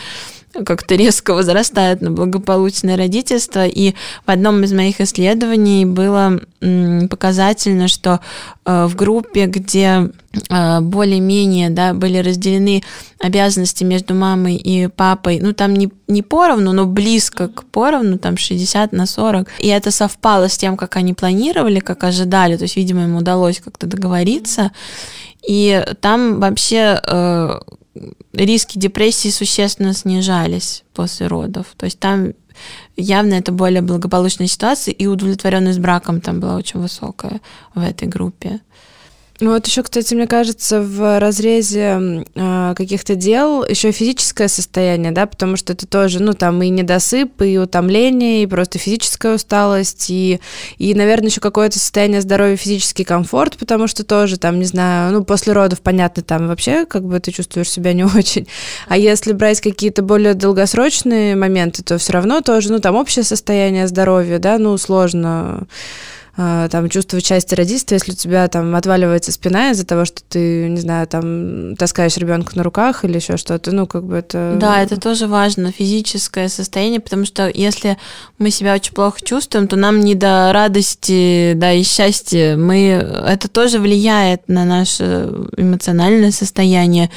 [0.66, 3.66] как-то резко возрастают на благополучное родительство.
[3.66, 3.94] И
[4.26, 6.40] в одном из моих исследований было
[7.10, 8.20] показательно, что
[8.66, 10.10] э, в группе, где
[10.50, 12.84] э, более-менее да, были разделены
[13.20, 18.38] обязанности между мамой и папой, ну там не, не поровну, но близко к поровну, там
[18.38, 22.76] 60 на 40, и это совпало с тем, как они планировали, как ожидали, то есть,
[22.76, 24.72] видимо, им удалось как-то договориться,
[25.48, 27.60] и там вообще э,
[28.34, 31.68] риски депрессии существенно снижались после родов.
[31.78, 32.34] То есть там
[32.96, 37.42] явно это более благополучная ситуация, и удовлетворенность браком там была очень высокая
[37.74, 38.60] в этой группе.
[39.42, 45.26] Ну вот еще, кстати, мне кажется, в разрезе э, каких-то дел еще физическое состояние, да,
[45.26, 50.40] потому что это тоже, ну, там и недосып, и утомление, и просто физическая усталость, и,
[50.78, 55.24] и наверное, еще какое-то состояние здоровья, физический комфорт, потому что тоже, там, не знаю, ну,
[55.24, 58.48] после родов, понятно, там вообще как бы ты чувствуешь себя не очень.
[58.90, 63.88] А если брать какие-то более долгосрочные моменты, то все равно тоже, ну, там общее состояние
[63.88, 65.66] здоровья, да, ну, сложно
[66.36, 70.80] там чувствовать части родительства, если у тебя там отваливается спина из-за того, что ты, не
[70.80, 74.56] знаю, там таскаешь ребенка на руках или еще что-то, ну как бы это.
[74.60, 77.98] Да, это тоже важно физическое состояние, потому что если
[78.38, 82.56] мы себя очень плохо чувствуем, то нам не до радости, да и счастья.
[82.56, 82.90] Мы
[83.28, 87.10] это тоже влияет на наше эмоциональное состояние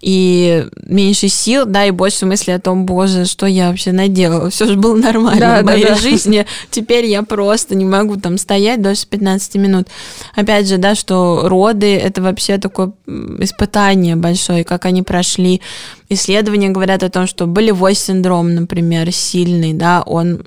[0.00, 4.66] и меньше сил, да, и больше мысли о том, боже, что я вообще наделала, все
[4.66, 5.96] же было нормально да, в моей да, да.
[5.96, 9.88] жизни, теперь я просто не могу там стоять дольше 15 минут.
[10.34, 15.60] Опять же, да, что роды— это вообще такое испытание большое, как они прошли,
[16.08, 20.40] Исследования говорят о том, что болевой синдром, например, сильный, да, он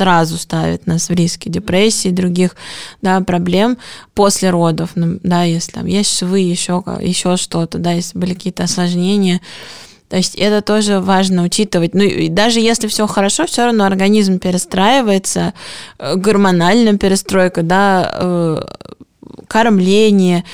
[0.00, 2.56] сразу ставит нас в риски депрессии и других
[3.02, 3.76] да, проблем
[4.14, 8.64] после родов, ну, да, если там есть швы, еще, еще что-то, да, если были какие-то
[8.64, 9.42] осложнения.
[10.08, 11.94] То есть это тоже важно учитывать.
[11.94, 15.52] Ну и даже если все хорошо, все равно организм перестраивается,
[15.98, 18.62] э, гормональная перестройка, да, э,
[19.48, 20.44] кормление,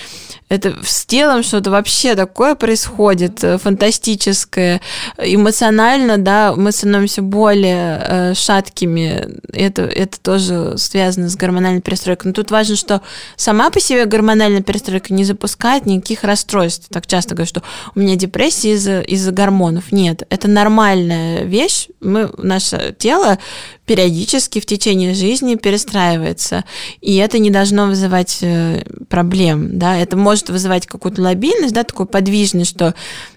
[0.49, 4.80] это с телом что-то вообще такое происходит э, фантастическое.
[5.18, 9.40] Эмоционально, да, мы становимся более э, шаткими.
[9.53, 12.30] Это, это тоже связано с гормональной перестройкой.
[12.30, 13.03] Но тут важно, что
[13.36, 16.86] сама по себе гормональная перестройка не запускает никаких расстройств.
[16.90, 17.62] Так часто говорят, что
[17.97, 19.90] у меня депрессия из-за из гормонов.
[19.90, 21.88] Нет, это нормальная вещь.
[22.01, 23.38] Мы, наше тело
[23.86, 26.64] периодически в течение жизни перестраивается.
[27.01, 29.78] И это не должно вызывать э, проблем.
[29.78, 29.97] Да?
[29.97, 32.95] Это может вызывать какую-то лобильность, да, такую подвижность, что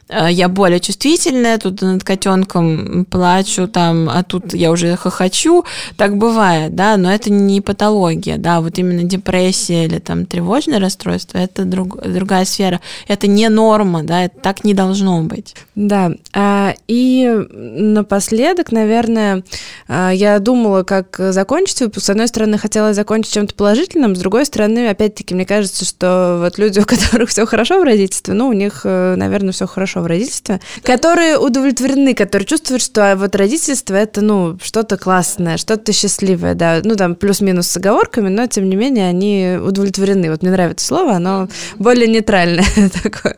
[0.09, 5.65] я более чувствительная, тут над котенком плачу, там, а тут я уже хохочу,
[5.97, 11.37] так бывает, да, но это не патология, да, вот именно депрессия или там тревожное расстройство,
[11.37, 15.55] это друг, другая сфера, это не норма, да, это так не должно быть.
[15.75, 19.43] Да, а, и напоследок, наверное,
[19.87, 24.45] а, я думала, как закончить выпуск, с одной стороны, хотела закончить чем-то положительным, с другой
[24.45, 28.53] стороны, опять-таки, мне кажется, что вот люди, у которых все хорошо в родительстве, ну, у
[28.53, 34.21] них, э, наверное, все хорошо в родительстве, которые удовлетворены, которые чувствуют, что вот родительство это,
[34.21, 39.09] ну, что-то классное, что-то счастливое, да, ну, там, плюс-минус с оговорками, но, тем не менее,
[39.09, 40.29] они удовлетворены.
[40.31, 41.47] Вот мне нравится слово, оно
[41.77, 42.65] более нейтральное
[43.03, 43.37] такое.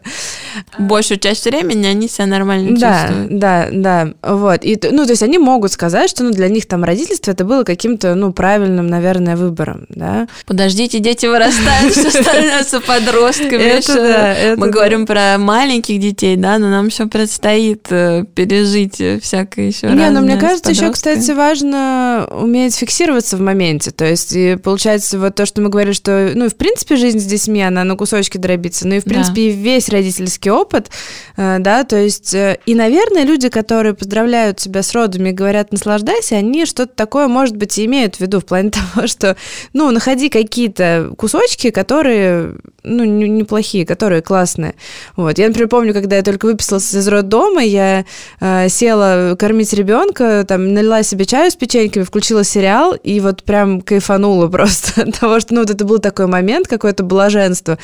[0.80, 3.39] Большую часть времени они себя нормально да, чувствуют.
[3.39, 4.64] Да, да, вот.
[4.64, 7.64] И, ну, то есть они могут сказать, что, ну, для них там родительство это было
[7.64, 10.28] каким-то, ну, правильным, наверное, выбором, да.
[10.45, 13.62] Подождите, дети вырастают, все становятся подростками.
[13.62, 18.99] Это да, Мы говорим про маленьких детей, да, да, но нам еще предстоит э, пережить
[18.99, 23.91] э, всякое еще Не, но мне кажется, еще, кстати, важно уметь фиксироваться в моменте.
[23.91, 27.26] То есть, и получается, вот то, что мы говорили, что, ну, в принципе, жизнь с
[27.26, 29.58] детьми, она на кусочки дробится, ну и, в принципе, да.
[29.58, 30.89] весь родительский опыт,
[31.38, 36.36] э, да, то есть, и, наверное, люди, которые поздравляют тебя с родами и говорят «наслаждайся»,
[36.36, 39.38] они что-то такое, может быть, и имеют в виду в плане того, что,
[39.74, 44.76] ну, находи какие-то кусочки, которые, ну, неплохие, которые классные.
[45.16, 45.38] Вот.
[45.38, 48.06] Я, например, помню, когда я только выписалась из роддома, я
[48.39, 53.82] э, села кормить ребенка, там, налила себе чаю с печеньками, включила сериал, и вот прям
[53.82, 57.78] кайфанула просто от того, что, ну, вот это был такой момент, какое-то блаженство.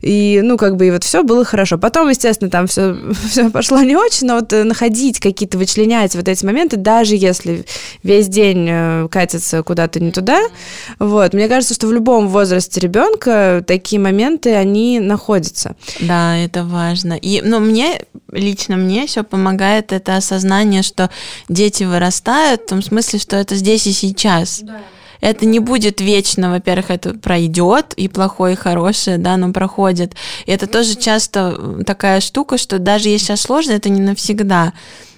[0.00, 1.78] И, ну, как бы, и вот все было хорошо.
[1.78, 2.96] Потом, естественно, там все,
[3.28, 7.64] все пошло не очень, но вот э, находить какие-то, вычленять вот эти моменты, даже если
[8.02, 10.40] весь день э, катится куда-то не туда,
[10.98, 15.76] вот, мне кажется, что в любом возрасте ребенка такие моменты, они находятся.
[16.00, 17.14] Да, это важно.
[17.14, 17.93] И, ну, мне,
[18.30, 21.10] лично мне все помогает это осознание, что
[21.48, 24.60] дети вырастают, в том смысле, что это здесь и сейчас.
[24.60, 24.80] Да
[25.24, 30.14] это не будет вечно, во-первых, это пройдет, и плохое, и хорошее, да, но проходит.
[30.44, 34.74] И это тоже часто такая штука, что даже если сейчас сложно, это не навсегда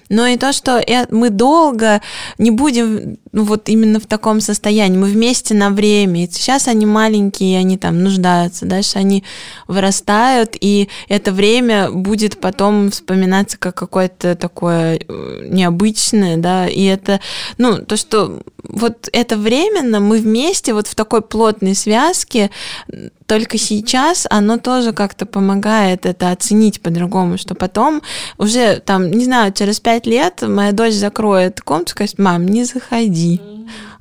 [0.09, 2.01] но и то, что мы долго
[2.37, 4.97] не будем ну, вот именно в таком состоянии.
[4.97, 6.23] Мы вместе на время.
[6.23, 9.23] И сейчас они маленькие, они там нуждаются, дальше они
[9.67, 17.19] вырастают, и это время будет потом вспоминаться как какое-то такое э, необычное, да, и это,
[17.59, 22.49] ну, то, что вот это временно, мы вместе вот в такой плотной связке,
[23.27, 28.01] только сейчас оно тоже как-то помогает это оценить по-другому, что потом
[28.37, 32.63] уже там, не знаю, через пять лет моя дочь закроет комнату и скажет, мам, не
[32.63, 33.41] заходи,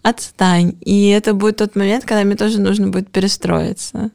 [0.02, 0.76] отстань.
[0.80, 4.10] И это будет тот момент, когда мне тоже нужно будет перестроиться.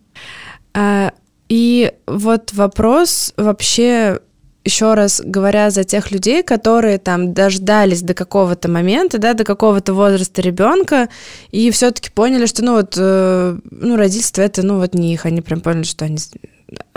[0.74, 1.12] А,
[1.50, 4.20] и вот вопрос вообще
[4.64, 9.94] еще раз говоря за тех людей, которые там дождались до какого-то момента, да, до какого-то
[9.94, 11.10] возраста ребенка,
[11.52, 15.42] и все-таки поняли, что ну вот, э, ну родительство это ну вот не их, они
[15.42, 16.18] прям поняли, что они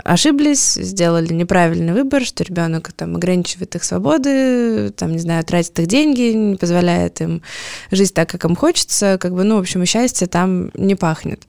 [0.05, 5.87] ошиблись, сделали неправильный выбор, что ребенок там ограничивает их свободы, там, не знаю, тратит их
[5.87, 7.41] деньги, не позволяет им
[7.89, 11.41] жить так, как им хочется, как бы, ну, в общем, счастье там не пахнет.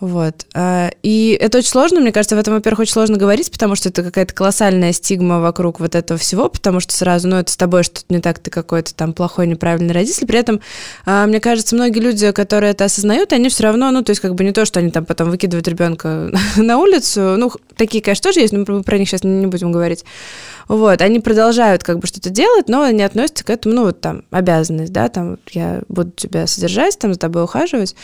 [0.00, 0.46] Вот.
[0.54, 3.90] А, и это очень сложно, мне кажется, в этом, во-первых, очень сложно говорить, потому что
[3.90, 7.82] это какая-то колоссальная стигма вокруг вот этого всего, потому что сразу, ну, это с тобой
[7.82, 10.26] что-то не так, ты какой-то там плохой, неправильный родитель.
[10.26, 10.60] При этом,
[11.04, 14.34] а, мне кажется, многие люди, которые это осознают, они все равно, ну, то есть как
[14.34, 18.40] бы не то, что они там потом выкидывают ребенка на улицу, ну, такие, конечно, тоже
[18.40, 20.04] есть, но мы про них сейчас не будем говорить.
[20.70, 24.22] Вот, они продолжают как бы что-то делать, но они относятся к этому, ну, вот там,
[24.30, 27.96] обязанность, да, там, я буду тебя содержать, там, за тобой ухаживать,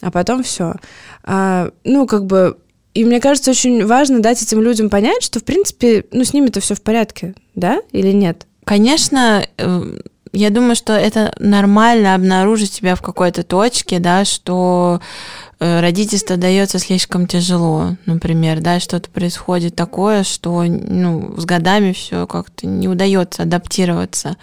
[0.00, 0.74] а потом все.
[1.22, 2.58] А, ну, как бы,
[2.94, 6.58] и мне кажется, очень важно дать этим людям понять, что, в принципе, ну, с ними-то
[6.58, 8.44] все в порядке, да, или нет?
[8.64, 9.82] Конечно, э,
[10.32, 15.00] я думаю, что это нормально обнаружить себя в какой-то точке, да, что
[15.60, 22.26] Э, родительство дается слишком тяжело, например, да, что-то происходит такое, что ну, с годами все
[22.26, 24.38] как-то не удается адаптироваться.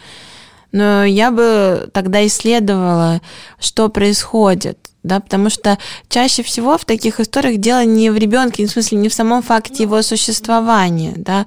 [0.71, 3.21] Но я бы тогда исследовала,
[3.59, 4.77] что происходит,
[5.07, 5.77] да, потому что
[6.09, 9.83] чаще всего в таких историях дело не в ребенке, в смысле не в самом факте
[9.83, 11.45] его существования, да,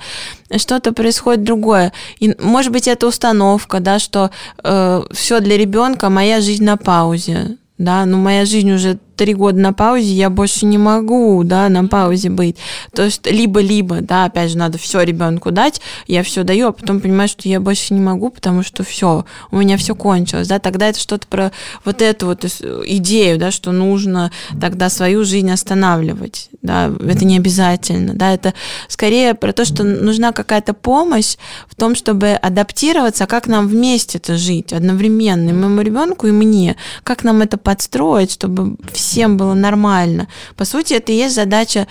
[0.57, 1.93] что-то происходит другое.
[2.19, 4.31] И, может быть, это установка, да, что
[4.65, 9.59] э, все для ребенка, моя жизнь на паузе, да, но моя жизнь уже три года
[9.59, 12.57] на паузе, я больше не могу, да, на паузе быть.
[12.95, 17.01] То есть либо-либо, да, опять же, надо все ребенку дать, я все даю, а потом
[17.01, 20.89] понимаю, что я больше не могу, потому что все, у меня все кончилось, да, тогда
[20.89, 21.53] это что-то про
[21.85, 28.15] вот эту вот идею, да, что нужно тогда свою жизнь останавливать, да, это не обязательно,
[28.15, 28.55] да, это
[28.89, 31.37] скорее про то, что нужна какая-то помощь
[31.69, 36.77] в том, чтобы адаптироваться, как нам вместе это жить одновременно, и моему ребенку, и мне,
[37.05, 40.29] как нам это подстроить, чтобы все всем было нормально.
[40.57, 41.87] По сути, это и есть задача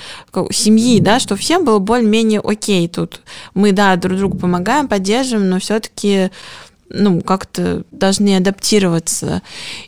[0.51, 3.21] семьи, да, что всем было более-менее окей тут.
[3.53, 6.31] Мы, да, друг другу помогаем, поддерживаем, но все-таки
[6.89, 9.43] ну, как-то должны адаптироваться.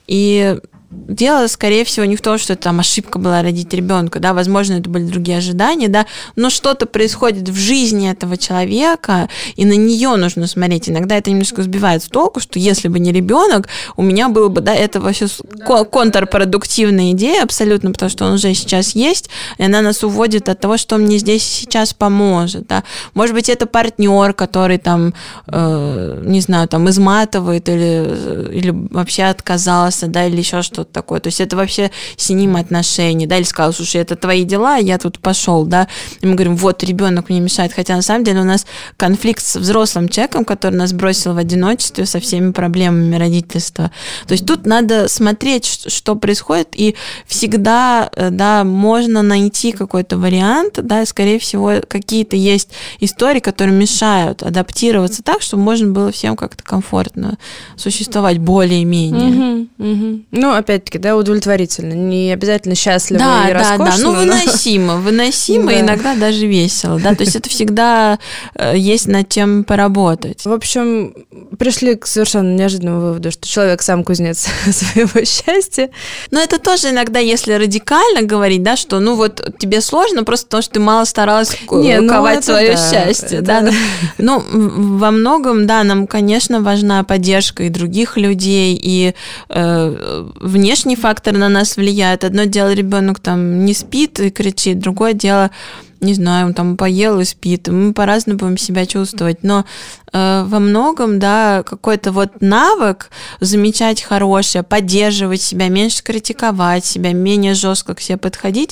[0.05, 0.59] И
[0.92, 4.89] дело, скорее всего, не в том, что там ошибка была родить ребенка, да, возможно, это
[4.89, 10.48] были другие ожидания, да, но что-то происходит в жизни этого человека, и на нее нужно
[10.48, 10.89] смотреть.
[10.89, 14.62] Иногда это немножко сбивает с толку, что если бы не ребенок, у меня было бы,
[14.62, 19.82] да, это вообще да, контрпродуктивная идея абсолютно, потому что он уже сейчас есть, и она
[19.82, 22.84] нас уводит от того, что мне здесь сейчас поможет, да.
[23.14, 25.14] Может быть, это партнер, который там,
[25.48, 31.19] э, не знаю, там изматывает или, или вообще отказался, да, или еще что что-то такое.
[31.19, 35.19] То есть это вообще синим отношения, да, или сказал, слушай, это твои дела, я тут
[35.19, 35.88] пошел, да.
[36.21, 37.73] И мы говорим, вот, ребенок мне мешает.
[37.73, 38.65] Хотя на самом деле у нас
[38.97, 43.91] конфликт с взрослым человеком, который нас бросил в одиночестве со всеми проблемами родительства.
[44.27, 50.79] То есть тут надо смотреть, что происходит, и всегда, э, да, можно найти какой-то вариант,
[50.82, 52.69] да, скорее всего, какие-то есть
[52.99, 57.38] истории, которые мешают адаптироваться так, чтобы можно было всем как-то комфортно
[57.75, 59.67] существовать более-менее.
[59.77, 60.21] Угу, угу.
[60.32, 61.93] Ну, опять-таки, да, удовлетворительно.
[61.93, 63.86] Не обязательно счастливо да, и да, роскошно.
[63.86, 64.19] Да, ну но...
[64.19, 68.20] выносимо, выносимо, иногда даже весело, да, то есть это всегда
[68.55, 70.46] э, есть над чем поработать.
[70.46, 71.13] В общем,
[71.58, 75.89] пришли к совершенно неожиданному выводу, что человек сам кузнец своего счастья.
[76.32, 80.63] Но это тоже иногда, если радикально говорить, да, что ну вот тебе сложно просто потому,
[80.63, 83.70] что ты мало старалась Не, ну свое да, счастье, да.
[84.17, 89.13] Ну, во многом, да, нам, конечно, важна поддержка и других людей, и
[89.50, 90.25] э,
[90.62, 92.24] внешний фактор на нас влияет.
[92.24, 95.50] Одно дело, ребенок там не спит и кричит, другое дело
[96.01, 99.66] не знаю, он там поел и спит, мы по-разному будем себя чувствовать, но
[100.12, 107.54] э, во многом, да, какой-то вот навык замечать хорошее, поддерживать себя, меньше критиковать себя, менее
[107.54, 108.71] жестко к себе подходить,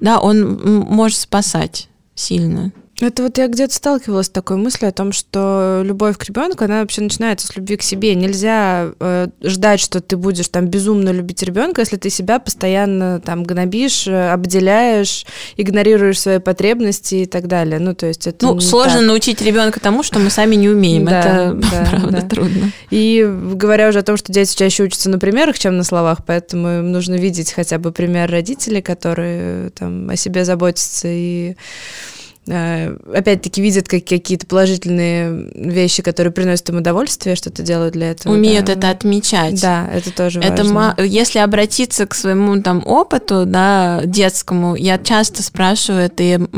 [0.00, 2.72] да, он может спасать сильно.
[3.00, 6.80] Это вот я где-то сталкивалась с такой мыслью о том, что любовь к ребенку, она
[6.80, 8.14] вообще начинается с любви к себе.
[8.14, 13.42] Нельзя э, ждать, что ты будешь там безумно любить ребенка, если ты себя постоянно там
[13.42, 15.24] гнобишь, э, обделяешь,
[15.56, 17.78] игнорируешь свои потребности и так далее.
[17.78, 19.06] Ну, то есть это Ну, сложно так.
[19.06, 21.06] научить ребенка тому, что мы сами не умеем.
[21.06, 22.28] Да, это да, правда да.
[22.28, 22.70] трудно.
[22.90, 26.68] И говоря уже о том, что дети чаще учатся на примерах, чем на словах, поэтому
[26.68, 33.60] им нужно видеть хотя бы пример родителей, которые там о себе заботятся и Э, опять-таки
[33.62, 38.32] видят как какие-то положительные вещи, которые приносят им удовольствие, что-то делают для этого.
[38.32, 38.72] Умеют да.
[38.72, 39.60] это отмечать.
[39.60, 40.96] Да, это тоже это важно.
[41.02, 46.48] Если обратиться к своему там опыту, да, детскому, я часто спрашиваю это,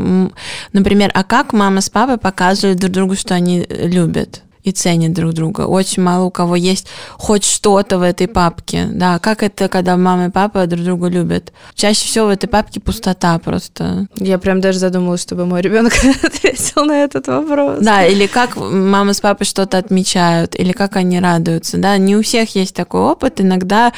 [0.72, 4.42] например, а как мама с папой показывают друг другу, что они любят?
[4.62, 5.62] И ценят друг друга.
[5.62, 8.88] Очень мало у кого есть хоть что-то в этой папке.
[8.92, 11.52] Да, как это, когда мама и папа друг друга любят?
[11.74, 14.06] Чаще всего в этой папке пустота просто.
[14.16, 17.78] Я прям даже задумалась, чтобы мой ребенок ответил на этот вопрос.
[17.80, 21.78] Да, или как мама с папой что-то отмечают, или как они радуются.
[21.78, 23.40] Да, не у всех есть такой опыт.
[23.40, 23.92] Иногда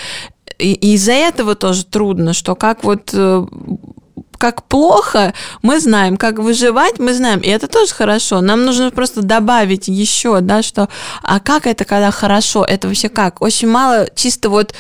[0.59, 3.47] и из-за этого тоже трудно, что как вот э,
[4.45, 8.43] как плохо, мы знаем, как выживать, мы знаем, и это тоже хорошо.
[8.43, 10.91] Нам нужно просто добавить еще, да, что,
[11.23, 13.41] а как это, когда хорошо, это вообще как?
[13.41, 14.75] Очень мало чисто вот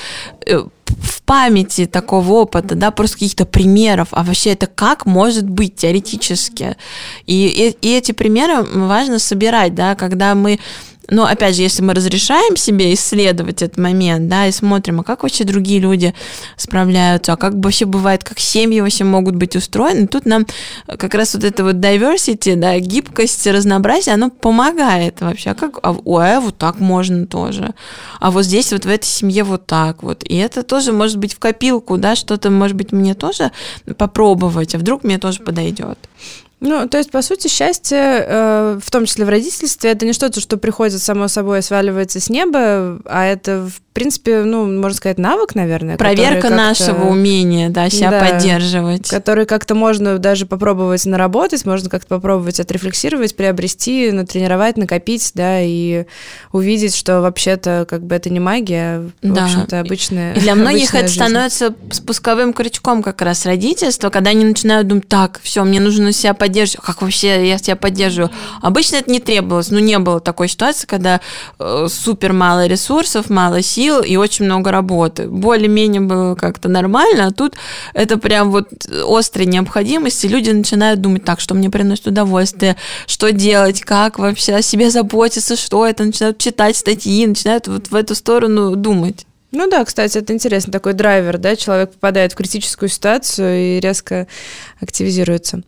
[0.44, 5.76] э, в памяти такого опыта, да, просто каких-то примеров, а вообще это как может быть
[5.76, 6.76] теоретически.
[7.24, 7.46] И,
[7.80, 10.60] и, и эти примеры важно собирать, да, когда мы
[11.08, 15.22] но опять же, если мы разрешаем себе исследовать этот момент, да, и смотрим, а как
[15.22, 16.14] вообще другие люди
[16.56, 20.46] справляются, а как вообще бывает, как семьи вообще могут быть устроены, тут нам
[20.86, 25.50] как раз вот это вот diversity, да, гибкость, разнообразие, оно помогает вообще.
[25.50, 27.74] А как, а, ой, а вот так можно тоже.
[28.20, 30.22] А вот здесь вот в этой семье вот так вот.
[30.24, 33.52] И это тоже может быть в копилку, да, что-то, может быть, мне тоже
[33.98, 35.98] попробовать, а вдруг мне тоже подойдет.
[36.64, 40.40] Ну, то есть, по сути, счастье, э, в том числе в родительстве, это не что-то,
[40.40, 45.54] что приходит само собой, сваливается с неба, а это, в принципе, ну, можно сказать, навык,
[45.54, 45.98] наверное.
[45.98, 49.08] Проверка нашего умения, да, себя да, поддерживать.
[49.10, 56.06] Который как-то можно даже попробовать наработать, можно как-то попробовать отрефлексировать, приобрести, натренировать, накопить, да, и
[56.50, 59.44] увидеть, что вообще-то как бы это не магия, а, в да.
[59.44, 61.20] общем-то, обычная И для многих это жизнь.
[61.20, 66.32] становится спусковым крючком как раз родительства, когда они начинают думать, так, все, мне нужно себя
[66.32, 66.53] поддерживать.
[66.82, 68.30] Как вообще я себя поддерживаю?
[68.62, 71.20] Обычно это не требовалось, ну, не было такой ситуации, когда
[71.58, 75.28] э, супер мало ресурсов, мало сил и очень много работы.
[75.28, 77.54] Более-менее было как-то нормально, а тут
[77.92, 78.68] это прям вот
[79.06, 82.76] острая необходимость, и люди начинают думать, так, что мне приносит удовольствие,
[83.06, 87.94] что делать, как вообще о себе заботиться, что это, начинают читать статьи, начинают вот в
[87.94, 89.26] эту сторону думать.
[89.54, 94.26] Ну да, кстати, это интересно, такой драйвер, да, человек попадает в критическую ситуацию и резко
[94.80, 95.62] активизируется.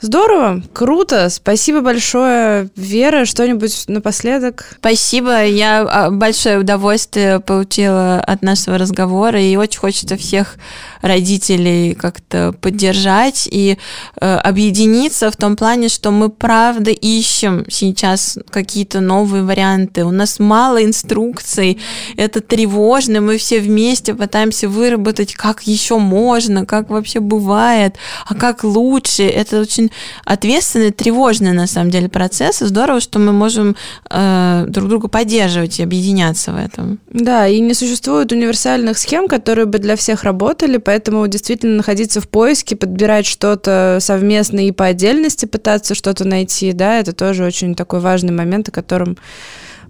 [0.00, 4.76] Здорово, круто, спасибо большое, Вера, что-нибудь напоследок?
[4.78, 10.56] Спасибо, я а, большое удовольствие получила от нашего разговора, и очень хочется всех
[11.00, 13.76] родителей как-то поддержать и
[14.20, 20.38] э, объединиться в том плане, что мы правда ищем сейчас какие-то новые варианты, у нас
[20.38, 21.78] мало инструкций,
[22.16, 27.94] это тревожно, мы мы все вместе пытаемся выработать, как еще можно, как вообще бывает,
[28.26, 29.22] а как лучше.
[29.22, 29.90] Это очень
[30.26, 32.60] ответственный, тревожный на самом деле процесс.
[32.60, 33.74] И здорово, что мы можем
[34.10, 36.98] э, друг друга поддерживать и объединяться в этом.
[37.08, 42.28] Да, и не существует универсальных схем, которые бы для всех работали, поэтому действительно находиться в
[42.28, 48.00] поиске, подбирать что-то совместно и по отдельности пытаться что-то найти, да, это тоже очень такой
[48.00, 49.16] важный момент, о котором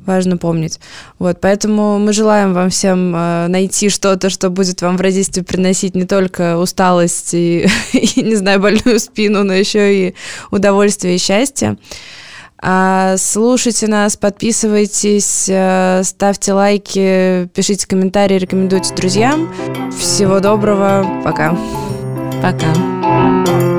[0.07, 0.81] важно помнить.
[1.19, 5.95] Вот, поэтому мы желаем вам всем э, найти что-то, что будет вам в родительстве приносить
[5.95, 10.15] не только усталость и, и, не знаю, больную спину, но еще и
[10.51, 11.77] удовольствие и счастье.
[12.65, 19.53] А, слушайте нас, подписывайтесь, э, ставьте лайки, пишите комментарии, рекомендуйте друзьям.
[19.99, 21.59] Всего доброго, пока.
[22.41, 23.72] Пока.